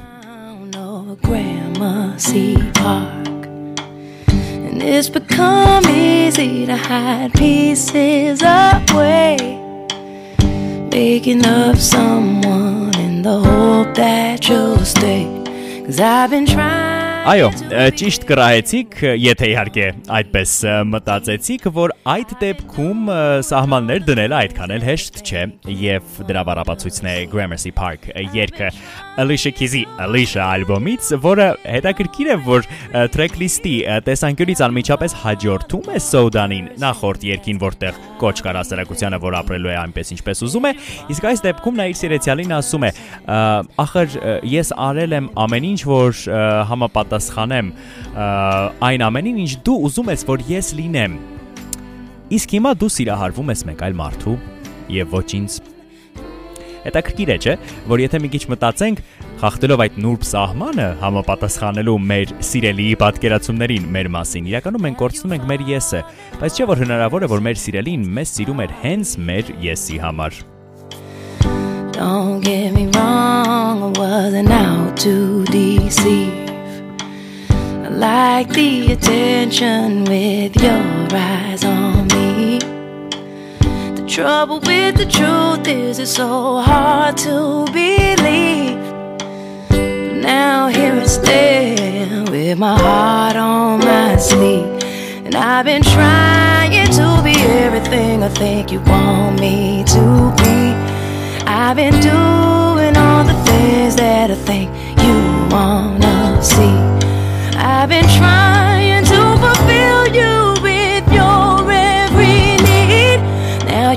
And 4.77 4.83
it's 4.83 5.09
become 5.09 5.87
easy 5.89 6.67
to 6.67 6.77
hide 6.77 7.33
pieces 7.33 8.43
away. 8.43 9.39
Making 10.91 11.47
up 11.47 11.77
someone 11.77 12.95
in 12.99 13.23
the 13.23 13.41
hope 13.41 13.95
that 13.95 14.47
you'll 14.47 14.85
stay. 14.85 15.25
Cause 15.87 15.99
I've 15.99 16.31
been 16.31 16.45
trying. 16.45 16.86
Այո, 17.27 17.47
ճիշտ 17.99 18.25
կրահեցիք, 18.29 18.93
ը, 19.03 19.13
եթե 19.19 19.47
իհարկե 19.51 19.87
այդպես 20.15 20.51
մտածեցիք, 20.93 21.65
որ 21.75 21.95
այդ 22.13 22.35
դեպքում 22.43 23.09
սահմաններ 23.49 24.05
դնելը 24.07 24.37
այդքան 24.45 24.75
էլ 24.77 24.87
հեշտ 24.87 25.19
չէ, 25.27 25.43
եւ 25.81 26.21
դրա 26.29 26.45
բառապացույցն 26.53 27.11
է 27.11 27.17
Gramercy 27.33 27.75
Park 27.75 28.07
ը, 28.15 28.29
երգը 28.37 28.71
Alicia 29.17 29.53
Keys-ի 29.57 29.83
Alicia 30.03 30.45
ալբոմից, 30.53 31.11
որը 31.25 31.47
հետաքրքիր 31.65 32.31
է, 32.33 32.37
որ 32.47 32.67
ը, 32.67 33.05
track-list-ի 33.15 33.75
ը, 33.85 33.99
տեսանկյունից 34.07 34.63
անմիջապես 34.67 35.15
հաջորդում 35.23 35.89
է 35.93 36.01
Sodan-ին 36.07 36.67
նախորդ 36.83 37.27
երգին, 37.31 37.61
որտեղ 37.63 38.01
կոչ 38.21 38.35
կար 38.47 38.59
հասարակությանը, 38.61 39.21
որ 39.25 39.39
ապրելու 39.41 39.73
է 39.73 39.77
այնպես 39.83 40.13
ինչպես 40.17 40.43
ուզում 40.47 40.69
է, 40.69 40.73
իսկ 41.17 41.29
այս 41.33 41.45
դեպքում 41.47 41.81
նա 41.81 41.87
իր 41.93 41.99
սիրեցյալին 42.01 42.57
ասում 42.57 42.87
է. 42.87 42.91
«Ա, 43.27 43.39
«Ախր 43.87 44.19
ես 44.53 44.73
արել 44.87 45.17
եմ 45.17 45.31
ամեն 45.47 45.69
ինչ, 45.71 45.81
որ 45.91 46.21
համապատասխանեմ 46.73 47.73
այն 48.91 49.07
ամենին, 49.07 49.41
ինչ 49.47 49.53
դու 49.67 49.79
ուզում 49.91 50.13
ես, 50.13 50.27
որ 50.33 50.45
ես 50.51 50.75
լինեմ»։ 50.81 51.17
Իսկ 52.37 52.57
հիմա 52.57 52.75
դու 52.81 52.93
սիրահարվում 52.97 53.55
ես 53.55 53.65
մեկ 53.71 53.87
այլ 53.87 53.97
մարդու 54.03 54.37
եւ 54.97 55.17
ոչ 55.17 55.27
ինձ։ 55.39 55.76
Հետաքրքիր 56.87 57.31
է, 57.35 57.37
չէ, 57.43 57.55
որ 57.91 58.03
եթե 58.07 58.21
մի 58.23 58.33
քիչ 58.33 58.43
մտածենք, 58.53 59.01
խախտելով 59.43 59.83
այդ 59.85 59.97
նուրբ 60.07 60.27
սահմանը 60.31 60.89
համապատասխանելու 61.03 61.97
մեր 62.11 62.35
սիրելիի 62.47 62.99
պատկերացումներին 63.03 63.89
մեր 63.97 64.11
մասին, 64.17 64.51
իրականում 64.53 64.87
մենք 64.87 65.01
կորցնում 65.03 65.35
ենք 65.37 65.49
մեր 65.51 65.65
եսը, 65.77 66.03
բայց 66.41 66.61
չէ 66.61 66.69
որ 66.71 66.83
հնարավոր 66.87 67.27
է, 67.27 67.31
որ 67.35 67.43
մեր 67.47 67.61
սիրելին 67.67 68.07
մեզ 68.17 68.37
սիրում 68.37 68.63
էր 68.67 68.77
հենց 68.87 69.17
մեր 69.27 69.57
եսի 69.67 69.99
համար։ 70.07 70.45
Don't 71.97 72.41
get 72.41 72.75
me 72.75 72.87
wrong, 72.95 73.83
I 73.83 73.99
wasn't 73.99 74.51
out 74.51 74.99
to 74.99 75.45
deceive. 75.47 76.51
I 77.49 77.89
like 77.89 78.51
the 78.51 78.93
attention 78.93 80.05
with 80.05 80.63
your 80.63 81.09
eyes 81.13 81.65
on 81.65 82.07
me. 82.09 82.76
Trouble 84.09 84.61
with 84.61 84.97
the 84.97 85.05
truth 85.05 85.67
is 85.67 85.99
it's 85.99 86.15
so 86.15 86.61
hard 86.61 87.17
to 87.19 87.67
believe. 87.73 88.79
But 89.69 90.23
now 90.23 90.69
here 90.69 90.95
I 90.95 91.05
stand 91.07 92.29
with 92.31 92.57
my 92.57 92.79
heart 92.79 93.37
on 93.37 93.81
my 93.81 94.17
sleeve. 94.17 94.81
And 95.27 95.35
I've 95.35 95.67
been 95.67 95.83
trying 95.83 96.89
to 96.93 97.21
be 97.25 97.33
everything 97.65 98.23
I 98.23 98.29
think 98.29 98.71
you 98.71 98.81
want 98.83 99.41
me 99.41 99.83
to 99.89 100.33
be. 100.39 100.73
I've 101.45 101.77
been 101.77 102.01
doing 102.01 102.97
all 102.97 103.25
the 103.25 103.35
things 103.45 103.97
that 103.97 104.31
I 104.31 104.35
think 104.35 104.71
you 105.03 105.17
wanna 105.55 106.41
see. 106.43 106.77
I've 107.59 107.89
been 107.89 108.09
trying 108.17 108.56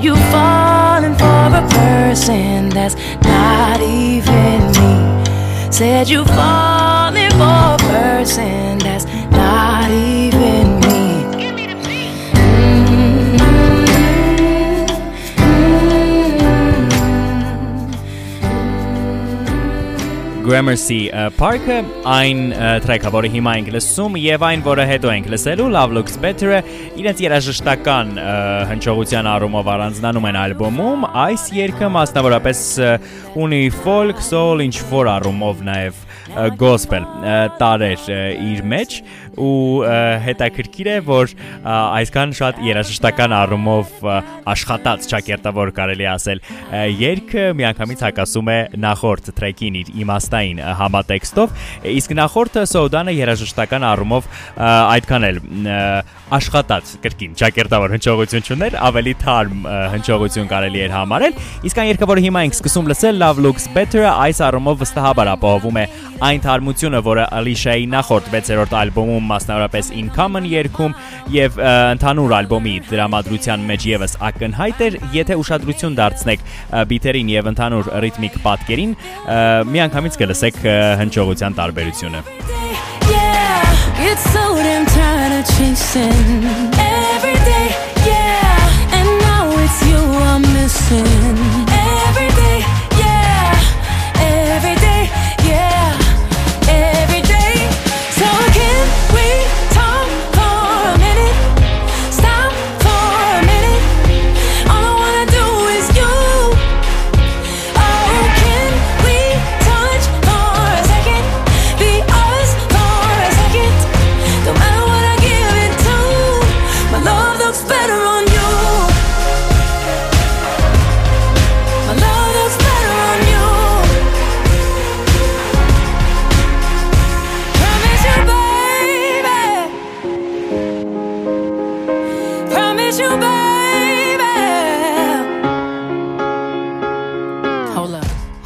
Now 0.00 0.06
you've 0.06 0.30
fallen 0.30 1.14
for 1.14 1.54
a 1.54 1.68
person 1.68 2.70
that's 2.70 2.94
not 3.22 3.82
even 3.82 4.72
me. 4.72 5.70
Said 5.70 6.08
you've 6.08 6.26
fallen 6.28 7.30
for 7.32 7.74
a 7.74 7.78
person 7.80 8.78
Gramercy 20.60 21.06
Park-ը 21.38 21.76
այն 22.04 22.40
ը, 22.52 22.72
track-ը, 22.84 23.08
որը 23.14 23.30
հիմա 23.32 23.52
ենք 23.56 23.70
լսում 23.72 24.18
եւ 24.20 24.42
այն, 24.44 24.64
որը 24.66 24.84
հետո 24.90 25.12
ենք 25.14 25.30
լսելու 25.32 25.68
Love 25.72 25.96
Looks 25.96 26.18
Better-ը, 26.20 26.58
իրենց 27.00 27.22
երաժշտական 27.24 28.10
հնչողության 28.68 29.30
առումով 29.32 29.70
առանձնանում 29.72 30.28
են 30.28 30.38
ալբոմում։ 30.42 31.06
Այս 31.24 31.46
երգը 31.56 31.90
մասնավորապես 31.96 32.64
ունի 33.40 33.62
folk, 33.80 34.20
soul, 34.20 34.60
ինչ 34.66 34.76
որ 34.92 35.14
առումով 35.16 35.64
նաեւ 35.70 36.04
gospel 36.60 37.06
տարեր 37.60 38.06
իր 38.50 38.62
մեջ 38.70 38.96
ու 39.40 39.82
հետաքրքիր 40.24 40.88
է, 40.90 40.96
որ 41.06 41.32
այսքան 41.70 42.32
շատ 42.36 42.60
երաժշտական 42.66 43.34
առումով 43.36 44.04
աշխատած 44.52 45.06
ճակերտավոր 45.10 45.72
կարելի 45.76 46.08
ասել 46.10 46.42
երգը 47.00 47.44
միանգամից 47.60 48.04
հակասում 48.06 48.50
է 48.52 48.58
նախորդ 48.84 49.30
track-ին 49.38 49.78
իր 49.80 49.92
իմաստային 50.04 50.62
համատեքստով, 50.80 51.54
իսկ 51.94 52.16
նախորդը 52.20 52.64
Սոդանը 52.74 53.16
երաժշտական 53.16 53.86
առումով 53.90 54.28
այդքան 54.60 55.28
էլ 55.30 55.40
աշխատած 56.30 56.90
կրկին 57.02 57.32
ճակերտավոր 57.40 57.94
հնչողություն 57.96 58.44
չուներ, 58.46 58.76
ավելի 58.86 59.14
թարմ 59.24 59.64
հնչողություն 59.96 60.50
կարելի 60.50 60.82
էր 60.84 60.94
համարել, 60.94 61.40
իսկ 61.66 61.80
այն 61.80 61.90
երգը, 61.90 62.08
որը 62.10 62.24
հիմա 62.26 62.44
ենք 62.46 62.54
սկսում 62.54 62.90
լսել 62.92 63.18
Love 63.24 63.42
Looks 63.46 63.66
Better-ը 63.74 64.12
այս 64.12 64.42
առումով 64.46 64.78
վստահաբար 64.84 65.32
ապահովում 65.34 65.80
է 65.80 65.84
այն 66.20 66.42
թարմությունը, 66.44 67.00
որը 67.06 67.24
Alicia-ի 67.32 67.86
նախորդ 67.90 68.26
6-րդ 68.34 68.74
ալբոմում 68.80 69.28
մասնավորապես 69.30 69.90
In 69.96 70.10
Common 70.12 70.48
երգում 70.50 70.96
եւ 71.32 71.60
ընդհանուր 71.66 72.34
ալբոմի 72.40 72.74
դրամատրության 72.90 73.64
մեջ 73.70 73.86
եւս 73.90 74.16
ակնհայտ 74.28 74.82
էր, 74.86 74.98
եթե 75.16 75.38
ուշադրություն 75.40 75.96
դարձնեք 76.00 76.44
բիթերին 76.92 77.32
եւ 77.36 77.50
ընդհանուր 77.54 77.90
ռիթմիկ 78.06 78.38
պատկերին, 78.44 78.92
միանգամից 79.70 80.20
կլսեք 80.24 80.60
հնչողության 81.04 81.58
տարբերությունը։ 81.62 82.22
Yeah, 83.10 84.12
it's 84.12 84.28
so 84.30 84.44
damn 84.60 84.86
tired 84.86 85.40
of 85.40 85.48
chasing 85.56 86.79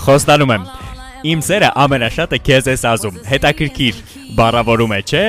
Խոստանում 0.04 0.50
եմ։ 0.52 0.64
Իմ 1.24 1.40
սերը 1.40 1.68
ամենաշատը 1.80 2.38
քեզ 2.44 2.66
է 2.68 2.72
սազում։ 2.82 3.14
Հետաքրքիր 3.24 4.00
բառավորում 4.36 4.92
է, 4.92 4.98
չէ, 5.08 5.22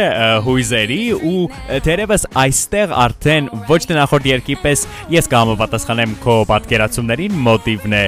հույզերի 0.44 0.98
ու 1.30 1.44
թերևս 1.86 2.26
այստեղ 2.42 2.94
արդեն 3.06 3.48
ոչ 3.70 3.80
թե 3.88 3.96
նախորդ 3.96 4.28
երկի 4.32 4.58
պես 4.66 4.84
ես 5.14 5.30
կհամապատասխանեմ 5.32 6.16
քո 6.26 6.36
պատկերացումներին, 6.52 7.38
մոտիվն 7.48 7.96
է 7.96 8.04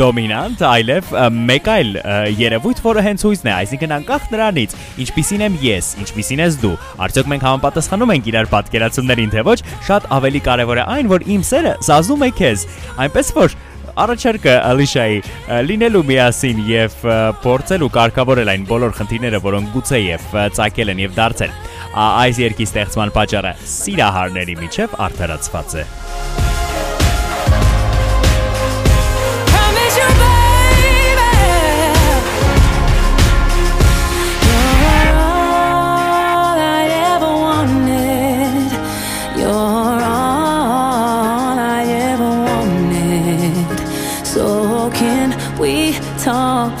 դոմինանտ, 0.00 0.64
այլև 0.70 1.12
մեկ 1.50 1.70
այլ 1.74 1.92
երևույթ, 2.40 2.82
որը 2.88 3.04
հենց 3.10 3.24
հույզն 3.28 3.50
է, 3.50 3.54
այսինքն 3.58 3.94
անկախ 4.00 4.28
նրանից, 4.32 4.76
ինչպիսին 5.04 5.44
եմ 5.46 5.58
ես, 5.66 5.90
ինչպիսին 6.04 6.44
ես 6.46 6.60
դու, 6.64 6.76
արդյոք 7.06 7.32
մենք 7.34 7.48
համապատասխանում 7.50 8.14
ենք 8.16 8.30
իրար 8.32 8.50
պատկերացումներին, 8.54 9.34
թե 9.34 9.44
ոչ, 9.50 9.58
շատ 9.90 10.08
ավելի 10.20 10.44
կարևոր 10.48 10.80
է 10.80 10.86
այն, 10.96 11.10
որ 11.10 11.26
իմ 11.36 11.44
սերը 11.50 11.74
սազում 11.86 12.26
է 12.26 12.30
քեզ, 12.40 12.66
այնպես 13.06 13.34
որ 13.38 13.58
Առաջարկը 14.00 14.52
Ալիշայի 14.64 15.18
լինելու 15.68 16.02
միասին 16.10 16.62
եւ 16.70 16.94
ը, 17.04 17.16
փորձելու 17.44 17.90
կարգավորել 17.96 18.52
այն 18.54 18.68
բոլոր 18.70 18.94
խնդիրները, 19.00 19.42
որոնք 19.46 19.74
գուցե 19.76 20.00
եւ 20.06 20.28
ը, 20.32 20.46
ծագել 20.58 20.94
են 20.94 21.02
եւ 21.06 21.18
դարձել 21.20 21.58
այս 22.00 22.44
երկի 22.44 22.68
ստեղծման 22.70 23.12
պատճառը 23.16 23.56
սիրահարների 23.74 24.56
միջև 24.62 24.96
արդարացված 25.08 25.76
է։ 25.82 25.84
Promise 25.88 26.49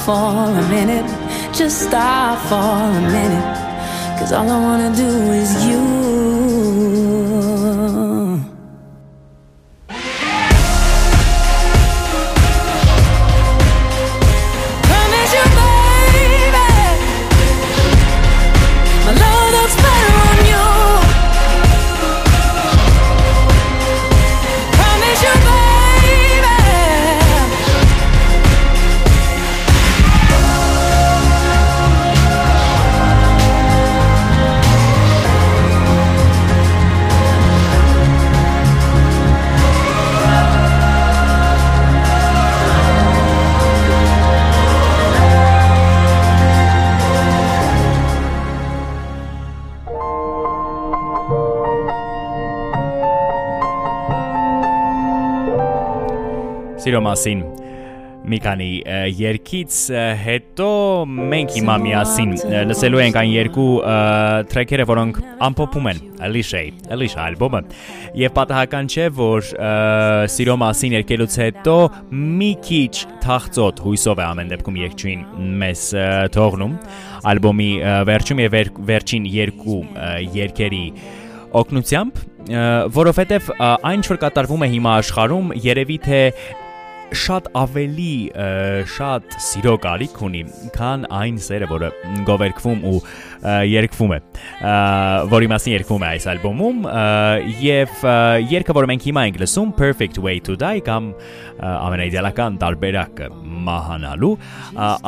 for 0.04 0.12
a 0.12 0.68
minute? 0.68 1.08
Just 1.54 1.82
stop 1.88 2.38
for 2.48 2.54
a 2.54 3.00
minute. 3.00 4.18
Cause 4.18 4.32
all 4.32 4.48
I 4.50 4.60
wanna 4.60 4.94
do 4.94 5.32
is 5.32 5.66
you. 5.66 6.19
Սիրո 56.80 57.00
մասին 57.04 57.40
մի 58.30 58.38
քանի 58.40 58.68
երկից 59.16 59.76
հետո 60.20 60.68
մենք 61.30 61.54
հիմա 61.56 61.74
միասին 61.82 62.30
լսելու 62.68 63.00
ենք 63.04 63.18
այն 63.20 63.30
երկու 63.32 63.66
ը, 63.80 63.96
թրեքերը, 64.52 64.86
որոնք 64.88 65.20
ամփոփում 65.46 65.88
են 65.90 66.00
Alicia-ի, 66.24 66.72
Alicia 66.96 67.26
ալբոմը։ 67.26 67.60
Եվ 68.20 68.34
պատահական 68.36 68.90
չէ, 68.92 69.06
որ 69.16 69.50
սիրո 70.36 70.56
մասին 70.64 70.96
երկելուց 70.98 71.36
հետո 71.42 71.76
մի 72.40 72.50
քիչ 72.68 72.92
թախծոտ 73.24 73.84
հույսով 73.84 74.20
է 74.20 74.26
ամեն 74.28 74.54
դեպքում 74.54 74.80
երկչույն 74.84 75.26
մեզ 75.64 75.84
թողնում 76.36 76.78
ալբոմի 77.34 77.70
վերջում 78.08 78.42
եւ 78.46 78.56
վեր, 78.56 78.72
վերջին 78.92 79.28
երկու 79.36 79.80
երկերի 80.40 80.84
օգնությամբ, 81.60 82.24
որովհետև 82.94 83.48
այն 83.60 84.00
ինչ 84.00 84.08
որ 84.12 84.18
կատարվում 84.22 84.64
է 84.64 84.68
հիմա 84.76 84.92
աշխարհում, 85.00 85.54
երևի 85.64 85.96
թե 86.06 86.20
շատ 87.16 87.48
ավելի 87.58 88.14
շատ 88.90 89.36
սիրո 89.46 89.74
կարիք 89.82 90.18
ունի, 90.26 90.42
քան 90.76 91.06
այն 91.20 91.38
սերը, 91.42 91.68
որը 91.70 91.90
գովերքվում 92.28 92.84
ու 92.90 93.00
երգվում 93.70 94.14
է, 94.14 94.18
որի 95.32 95.50
մասին 95.52 95.74
երգվում 95.74 96.04
է 96.04 96.10
այս 96.10 96.28
ալբոմում, 96.34 96.84
եւ 97.64 98.04
երգը, 98.50 98.76
որը 98.80 98.90
մենք 98.92 99.08
հիմա 99.10 99.24
ենք 99.30 99.40
լսում, 99.42 99.72
Perfect 99.80 100.20
Way 100.22 100.44
to 100.46 100.56
Die 100.60 100.84
կամ 100.86 101.10
ամենաիդեալական 101.70 102.60
տարբերակը 102.62 103.30
մահանալու, 103.70 104.32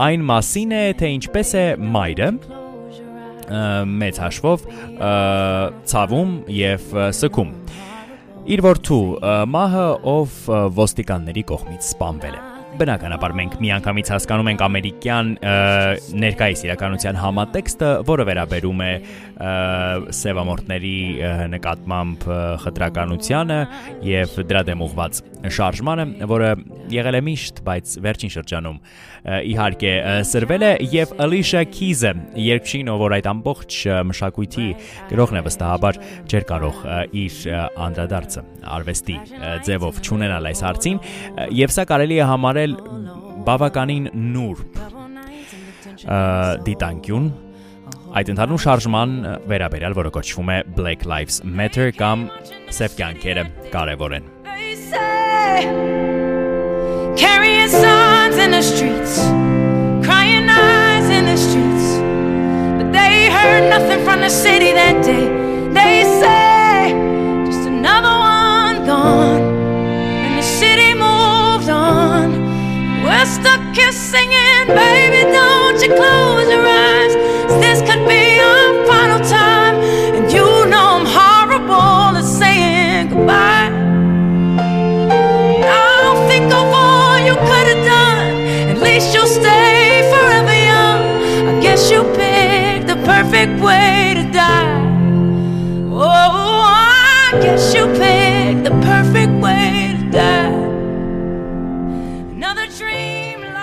այն 0.09 0.27
մասին 0.33 0.77
է, 0.79 0.83
թե 0.99 1.15
ինչպես 1.21 1.55
է 1.63 1.65
մայրը 1.93 2.33
մեծ 4.03 4.21
հաշվով 4.23 4.69
ցավում 5.93 6.37
եւ 6.57 6.93
սքում։ 7.21 7.57
Իր 8.43 8.59
որդու 8.59 8.97
մահը 9.55 9.83
ով 10.11 10.39
ոստիկանների 10.75 11.45
կողմից 11.47 11.85
սպանվել 11.93 12.33
է։ 12.35 12.41
Բնականաբար 12.81 13.35
մենք 13.39 13.55
միանգամից 13.63 14.09
հասկանում 14.15 14.49
ենք 14.51 14.65
ամերիկյան 14.67 15.31
ներկայիս 16.25 16.65
իրականության 16.67 17.21
համատեքստը, 17.23 17.91
որը 18.09 18.27
վերաբերում 18.33 18.83
է 18.83 18.91
սևամորտների 20.19 20.99
նկատմամբ 21.53 22.27
ը, 22.27 22.41
խտրականությանը 22.63 23.61
եւ 24.07 24.37
դրա 24.51 24.63
դեմ 24.69 24.85
ուղված 24.87 25.21
շարժմանը, 25.57 26.07
որը 26.31 26.51
եղել 26.93 27.19
է 27.19 27.23
միշտ, 27.27 27.63
բայց 27.67 27.95
վերջին 28.07 28.33
շրջանում 28.37 28.79
իհարկե 29.23 29.93
սրվել 30.29 30.65
է 30.67 30.71
եւ 30.93 31.13
Alicia 31.23 31.63
Keys-ը, 31.67 32.13
երկչին, 32.43 32.91
ով 32.91 33.03
որ 33.03 33.17
այդ 33.19 33.29
ամբողջ 33.33 33.79
մշակույթի 34.11 34.69
գրողն 35.13 35.39
է 35.39 35.45
վստահաբար 35.47 36.01
չէր 36.27 36.47
կարող 36.51 36.81
իր 37.23 37.39
անդրադարձը 37.87 38.45
արվեստի 38.79 39.17
ձևով 39.69 40.03
ճանաչել 40.09 40.51
այս 40.53 40.65
հարցին 40.67 41.01
եւ 41.63 41.75
սա 41.77 41.87
կարելի 41.93 42.19
է 42.19 42.27
համարել 42.33 42.77
բավականին 43.47 44.11
նուրբ 44.33 44.83
դիտանկյուն 46.67 47.27
այդ 48.13 48.31
ընդհանուր 48.35 48.61
շարժման 48.67 49.13
ը, 49.25 49.33
վերաբերյալ, 49.49 49.95
որը 49.97 50.11
կոչվում 50.19 50.51
է 50.53 50.59
Black 50.77 51.07
Lives 51.09 51.41
Matter 51.45 51.89
կամ 51.97 52.27
սև 52.69 52.97
կյանքերը 52.99 53.45
կարևոր 53.73 54.17
են։ 54.19 54.27
They 54.45 54.75
say, 54.77 55.65
carrying 57.17 57.69
signs 57.73 58.37
in 58.37 58.53
the 58.53 58.61
streets, 58.63 59.17
crying 60.05 60.49
eyes 60.49 61.09
in 61.09 61.25
the 61.31 61.37
streets. 61.41 61.89
But 62.79 62.93
they 62.93 63.31
heard 63.33 63.71
nothing 63.73 64.05
from 64.05 64.21
the 64.21 64.29
city 64.31 64.73
that 64.73 65.01
day. 65.05 65.27
They 65.73 66.05
say, 66.21 66.93
just 67.49 67.65
another 67.67 68.13
one 68.13 68.85
gone. 68.85 69.41
And 69.41 70.39
the 70.39 70.43
city 70.45 70.93
moved 70.93 71.69
on. 71.73 72.37
We're 73.05 73.25
stuck 73.25 73.63
here 73.75 73.93
singing, 73.93 74.69
baby, 74.69 75.25
don't 75.33 75.81
you 75.81 75.97
close 75.97 76.49
your 76.53 76.67
eyes. 76.67 77.32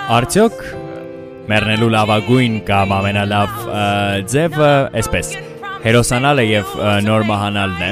Արդյոք 0.09 0.61
մեռնելու 1.51 1.89
լավագույն 1.93 2.55
կամ 2.65 2.93
ամենալավ 2.95 3.59
ձևը 4.33 4.71
այսպես 5.01 5.29
հերոսանալը 5.83 6.45
եւ 6.49 6.73
նոր 7.05 7.27
մահանալն 7.29 7.85
է։ 7.85 7.91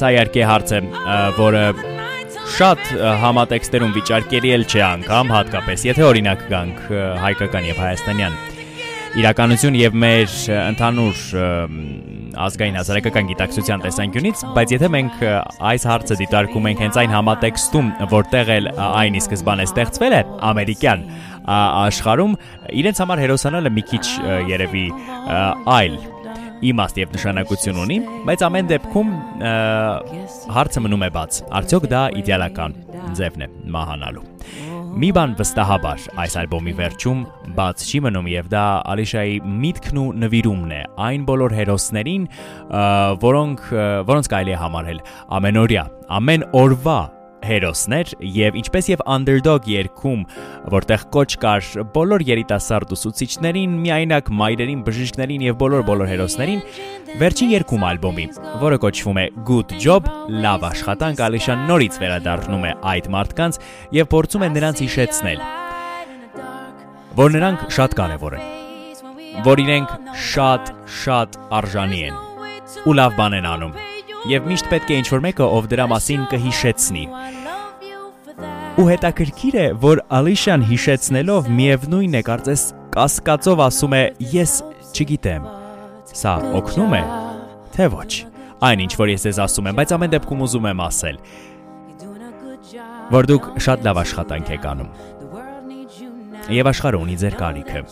Սա 0.00 0.12
իհարկե 0.16 0.46
հարց 0.48 0.74
է, 0.78 0.80
որը 1.36 1.64
շատ 2.56 2.90
համատեքստերում 3.24 3.96
վիճարկելի 3.98 4.54
էլ 4.56 4.64
չէ 4.68 4.84
անգամ, 4.88 5.34
հատկապես 5.36 5.84
եթե 5.90 6.06
օրինակ 6.08 6.46
գանք 6.54 6.84
հայկական 7.26 7.68
եւ 7.68 7.82
հայաստանյան 7.84 8.38
իրականություն 9.16 9.76
եւ 9.78 9.94
մեր 10.02 10.34
ընդհանուր 10.58 11.22
ազգային 12.44 12.76
հասարակական 12.78 13.30
գիտակցության 13.30 13.84
տեսանկյունից, 13.86 14.42
բայց 14.56 14.74
եթե 14.74 14.90
մենք 14.94 15.22
այս 15.70 15.86
հարցը 15.88 16.18
դիտարկում 16.20 16.68
ենք 16.70 16.82
հենց 16.84 16.98
այն 17.02 17.14
համատեքստում, 17.16 17.88
որտեղ 18.12 18.52
էլ 18.58 18.70
այն 18.84 19.18
ի 19.18 19.22
սկզբանե 19.24 19.66
ստեղծվել 19.70 20.18
է 20.18 20.20
ամերիկյան 20.50 21.08
աշխարհում 21.56 22.36
իրենց 22.82 23.02
համար 23.04 23.24
հերոսանալը 23.24 23.74
մի 23.78 23.84
քիչ 23.88 24.04
երևի 24.52 24.86
այլ 25.78 25.98
իմաստ 26.68 26.96
եւ 26.98 27.12
նշանակություն 27.14 27.82
ունի, 27.84 27.98
բայց 28.28 28.44
ամեն 28.48 28.70
դեպքում 28.72 29.12
հարցը 30.58 30.82
մնում 30.84 31.04
է 31.06 31.10
բաց։ 31.14 31.42
Արդյոք 31.60 31.86
դա 31.94 32.02
իդեալական 32.18 32.74
ձևն 33.18 33.46
է 33.46 33.52
մահանալու։ 33.78 34.26
Մի 34.98 35.08
բան 35.14 35.34
վստահաբար 35.38 36.04
այս 36.18 36.32
ալբոմի 36.40 36.72
վերջում 36.74 37.18
բաց 37.54 37.82
չի 37.86 37.98
մնում 38.02 38.28
եւ 38.32 38.46
դա 38.50 38.62
Ալիշայի 38.90 39.36
միտքն 39.62 40.00
ու 40.02 40.06
նվիրումն 40.24 40.72
է 40.74 40.80
այն 41.06 41.26
բոլոր 41.28 41.54
հերոսներին, 41.54 42.24
որոնք 43.22 43.62
որոնց 44.10 44.30
կարելի 44.32 44.56
է 44.56 44.58
համարել 44.64 44.98
ամենօրյա, 45.38 45.84
ամեն 46.18 46.46
օրվա 46.64 46.98
հերոսներ 47.48 48.12
եւ 48.34 48.58
ինչպես 48.60 48.88
եւ 48.92 49.02
Underdog 49.14 49.68
երգում, 49.72 50.22
որտեղ 50.74 51.04
կոչ 51.16 51.30
կար 51.42 51.68
բոլոր 51.94 52.24
երիտասարդ 52.28 52.94
ուսուցիչներին, 52.96 53.76
միայնակ 53.84 54.30
մայրերին, 54.40 54.84
բժիշկներին 54.88 55.46
եւ 55.48 55.58
բոլոր 55.62 55.84
բոլոր 55.88 56.10
հերոսներին, 56.12 56.62
վերջին 57.22 57.52
երգում 57.56 57.86
ալբոմի, 57.88 58.26
որը 58.62 58.80
կոչվում 58.84 59.20
է 59.22 59.26
Good 59.48 59.74
Job, 59.82 60.12
լավ 60.44 60.68
աշխատանք, 60.68 61.24
Ալիշան 61.28 61.66
նորից 61.72 61.98
վերադառնում 62.04 62.68
է 62.68 62.72
այդ 62.92 63.10
մարդկանց 63.16 63.60
եւ 63.98 64.10
փորձում 64.14 64.46
է 64.46 64.52
նրանց 64.58 64.84
հիշեցնել, 64.84 65.44
որ 67.18 67.36
նրանք 67.38 67.68
շատ 67.78 67.98
կարեւոր 67.98 68.38
են, 68.38 68.48
որ 69.48 69.62
իրենք 69.64 69.94
շատ 70.28 70.72
շատ 71.02 71.38
արժանի 71.58 72.00
են 72.08 72.24
ու 72.88 72.94
լավ 72.98 73.14
բան 73.18 73.38
են 73.38 73.46
անում։ 73.48 73.76
Եվ 74.28 74.48
միշտ 74.50 74.68
պետք 74.72 74.90
է 74.92 74.96
ինչ-որ 75.02 75.20
մեկը, 75.24 75.46
ով 75.56 75.68
դրա 75.72 75.84
մասին 75.92 76.24
կհիշեցնի։ 76.32 77.04
Ու 78.78 78.84
հետաքրքիր 78.86 79.54
է, 79.58 79.62
որ 79.82 80.00
Ալիշան 80.14 80.64
հիշեցնելով 80.68 81.48
միևնույն 81.50 82.12
է, 82.14 82.20
կարծես 82.28 82.62
կասկածով 82.94 83.62
ասում 83.64 83.96
է. 83.98 84.02
«Ես 84.30 84.52
չգիտեմ»։ 84.94 85.48
Սա 86.20 86.34
օգնում 86.60 86.94
է, 86.94 87.00
թե 87.74 87.88
ոչ։ 87.96 88.12
Այն 88.68 88.84
ինչ 88.86 88.92
որ 89.00 89.12
ես 89.16 89.26
ձեզ 89.26 89.40
ասում 89.48 89.70
եմ, 89.72 89.78
բայց 89.82 89.94
ամեն 89.98 90.14
դեպքում 90.14 90.44
ուզում 90.46 90.70
եմ 90.70 90.84
ասել, 90.86 91.20
որ 93.18 93.28
դուք 93.32 93.50
շատ 93.66 93.84
լավ 93.88 94.00
աշխատանք 94.04 94.54
եք 94.54 94.70
անում։ 94.70 94.90
Եվ 96.54 96.70
աշխարհը 96.70 97.02
ունի 97.02 97.16
ձեր 97.18 97.36
կարիքը։ 97.42 97.82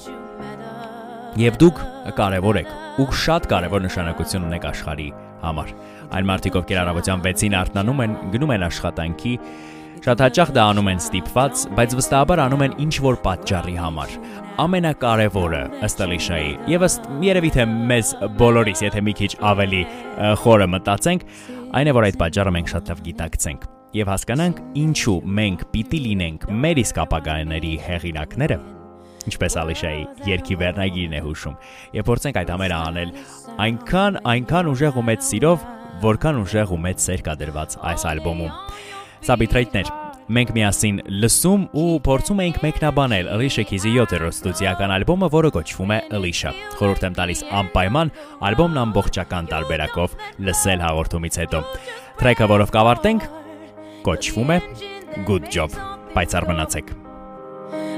Եվ 1.42 1.62
դուք 1.66 1.80
կարևոր 2.16 2.58
եք 2.62 2.74
ու 3.02 3.12
շատ 3.26 3.46
կարևոր 3.50 3.82
նշանակություն 3.90 4.46
ունեք 4.46 4.66
աշխարհի 4.70 5.08
համար։ 5.42 5.72
Այն 6.16 6.28
մարդիկ, 6.30 6.58
ովքեր 6.62 6.78
առավոտյան 6.82 7.24
6-ին 7.26 7.56
արթնանում 7.60 8.02
են, 8.06 8.14
գնում 8.32 8.52
են 8.56 8.64
աշխատանքի, 8.66 9.32
շատ 10.04 10.22
հաճախ 10.24 10.50
դա 10.56 10.64
անում 10.72 10.90
են 10.92 11.00
ստիպված, 11.02 11.62
բայց 11.78 11.94
վստահաբար 11.98 12.42
անում 12.46 12.64
են 12.66 12.76
ինչ 12.86 12.94
որ 13.06 13.18
պատճառի 13.26 13.76
համար։ 13.80 14.16
Ամենակարևորը 14.66 15.62
ըստ 15.86 16.02
Ալիշայի 16.06 16.52
եւ 16.72 16.84
ըստ 16.86 17.08
երևի 17.26 17.50
թե 17.56 17.66
մեզ 17.92 18.12
բոլորիս, 18.40 18.84
եթե 18.86 19.02
մի 19.06 19.16
քիչ 19.20 19.32
ավելի 19.52 19.82
խորը 20.44 20.68
մտածենք, 20.76 21.26
այն 21.76 21.90
է 21.90 21.96
որ 21.96 22.06
այդ 22.10 22.20
պատճառը 22.22 22.54
մենք 22.56 22.72
շատ 22.76 22.92
լավ 22.92 23.02
գիտակցենք 23.10 23.66
եւ 23.96 24.08
հասկանանք 24.12 24.62
ինչու 24.80 25.18
մենք 25.36 25.62
պիտի 25.72 26.00
լինենք 26.06 26.48
մեր 26.64 26.80
իսկ 26.82 26.98
ապագաների 27.06 27.72
հեղինակները 27.86 28.58
ինչպես 29.26 29.56
Ալիշայի 29.62 30.02
երկի 30.30 30.58
վերնագիրն 30.62 31.16
է 31.16 31.22
հուշում 31.26 31.56
եւ 31.96 32.06
փորձենք 32.10 32.40
այդ 32.42 32.52
ամենը 32.56 32.76
անել 32.90 33.14
այնքան 33.66 34.18
այնքան 34.32 34.70
ուժեղ 34.72 35.00
ու 35.00 35.06
մեծ 35.10 35.26
սիրով 35.30 35.64
որքան 36.06 36.40
ուժեղ 36.42 36.74
ու 36.76 36.80
մեծ 36.86 37.06
սեր 37.06 37.24
կա 37.26 37.34
դրված 37.40 37.78
այս 37.90 38.06
ալբոմում 38.12 38.54
սա 39.24 39.36
բիթրեյթներ 39.40 39.92
մենք 40.36 40.50
միասին 40.56 40.96
լսում 41.22 41.64
ու 41.78 41.86
փորձում 42.02 42.40
էինք 42.42 42.56
մեկնաբանել 42.64 43.30
Alicia 43.36 43.62
Keys-ի 43.68 43.92
7-րդ 43.94 44.34
ստուդիական 44.34 44.94
ալբոմը, 44.96 45.28
որը 45.36 45.52
կոչվում 45.54 45.94
է 45.94 46.00
Alicia։ 46.18 46.52
Խորհուրդ 46.80 47.06
եմ 47.06 47.16
տալիս 47.20 47.44
անպայման 47.62 48.12
ալբոմն 48.50 48.82
ամբողջական 48.82 49.50
տարբերակով 49.54 50.20
լսել 50.50 50.84
հաղորդումից 50.88 51.40
հետո։ 51.46 51.64
Թրեքը, 52.18 52.52
որով 52.56 52.76
կավարտենք, 52.80 53.32
կոչվում 54.10 54.54
է 54.58 54.62
Good 55.30 55.50
Job։ 55.54 55.82
Պայծառ 56.16 56.50
մնացեք։ 56.50 56.96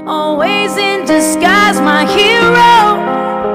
always 0.09 0.75
in 0.77 1.05
disguise, 1.05 1.79
my 1.81 2.05
hero. 2.05 3.48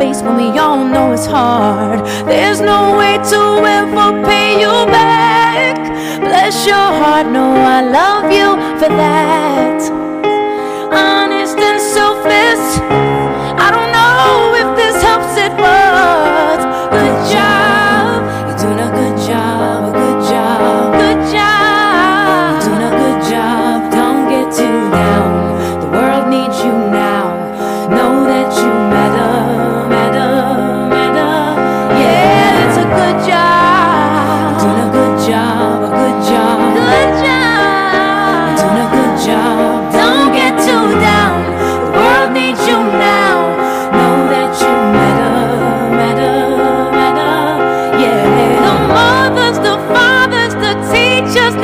Face 0.00 0.22
when 0.22 0.36
we 0.36 0.58
all 0.58 0.82
know 0.82 1.12
it's 1.12 1.26
hard. 1.26 2.00
There's 2.26 2.60
no 2.60 2.96
way 2.96 3.18
to 3.32 3.40
ever 3.78 4.06
pay 4.24 4.58
you 4.62 4.74
back. 4.96 5.76
Bless 6.20 6.66
your 6.66 6.88
heart, 7.00 7.26
no, 7.26 7.46
I 7.76 7.82
love 7.82 8.32
you 8.32 8.48
for 8.80 8.88
that. 8.88 10.09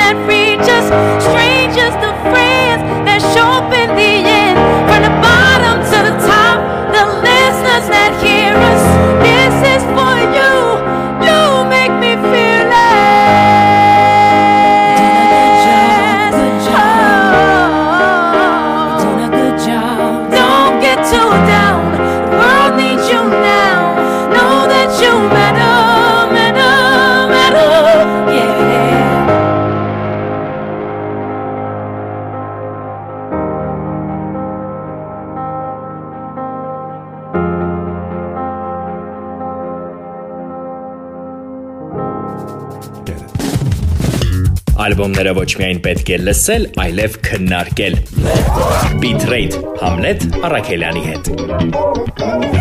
that 0.06 0.14
reaches 0.28 0.86
straight. 1.24 1.55
Ալբոմները 44.96 45.32
ոչ 45.36 45.48
միայն 45.60 45.80
պետք 45.84 46.12
է 46.14 46.18
լսել, 46.22 46.64
այլև 46.80 47.18
քննարկել։ 47.28 47.98
Bitrate. 49.04 49.60
Hamlet. 49.84 50.28
Արաքելյանի 50.48 51.08
հետ։ 51.10 52.55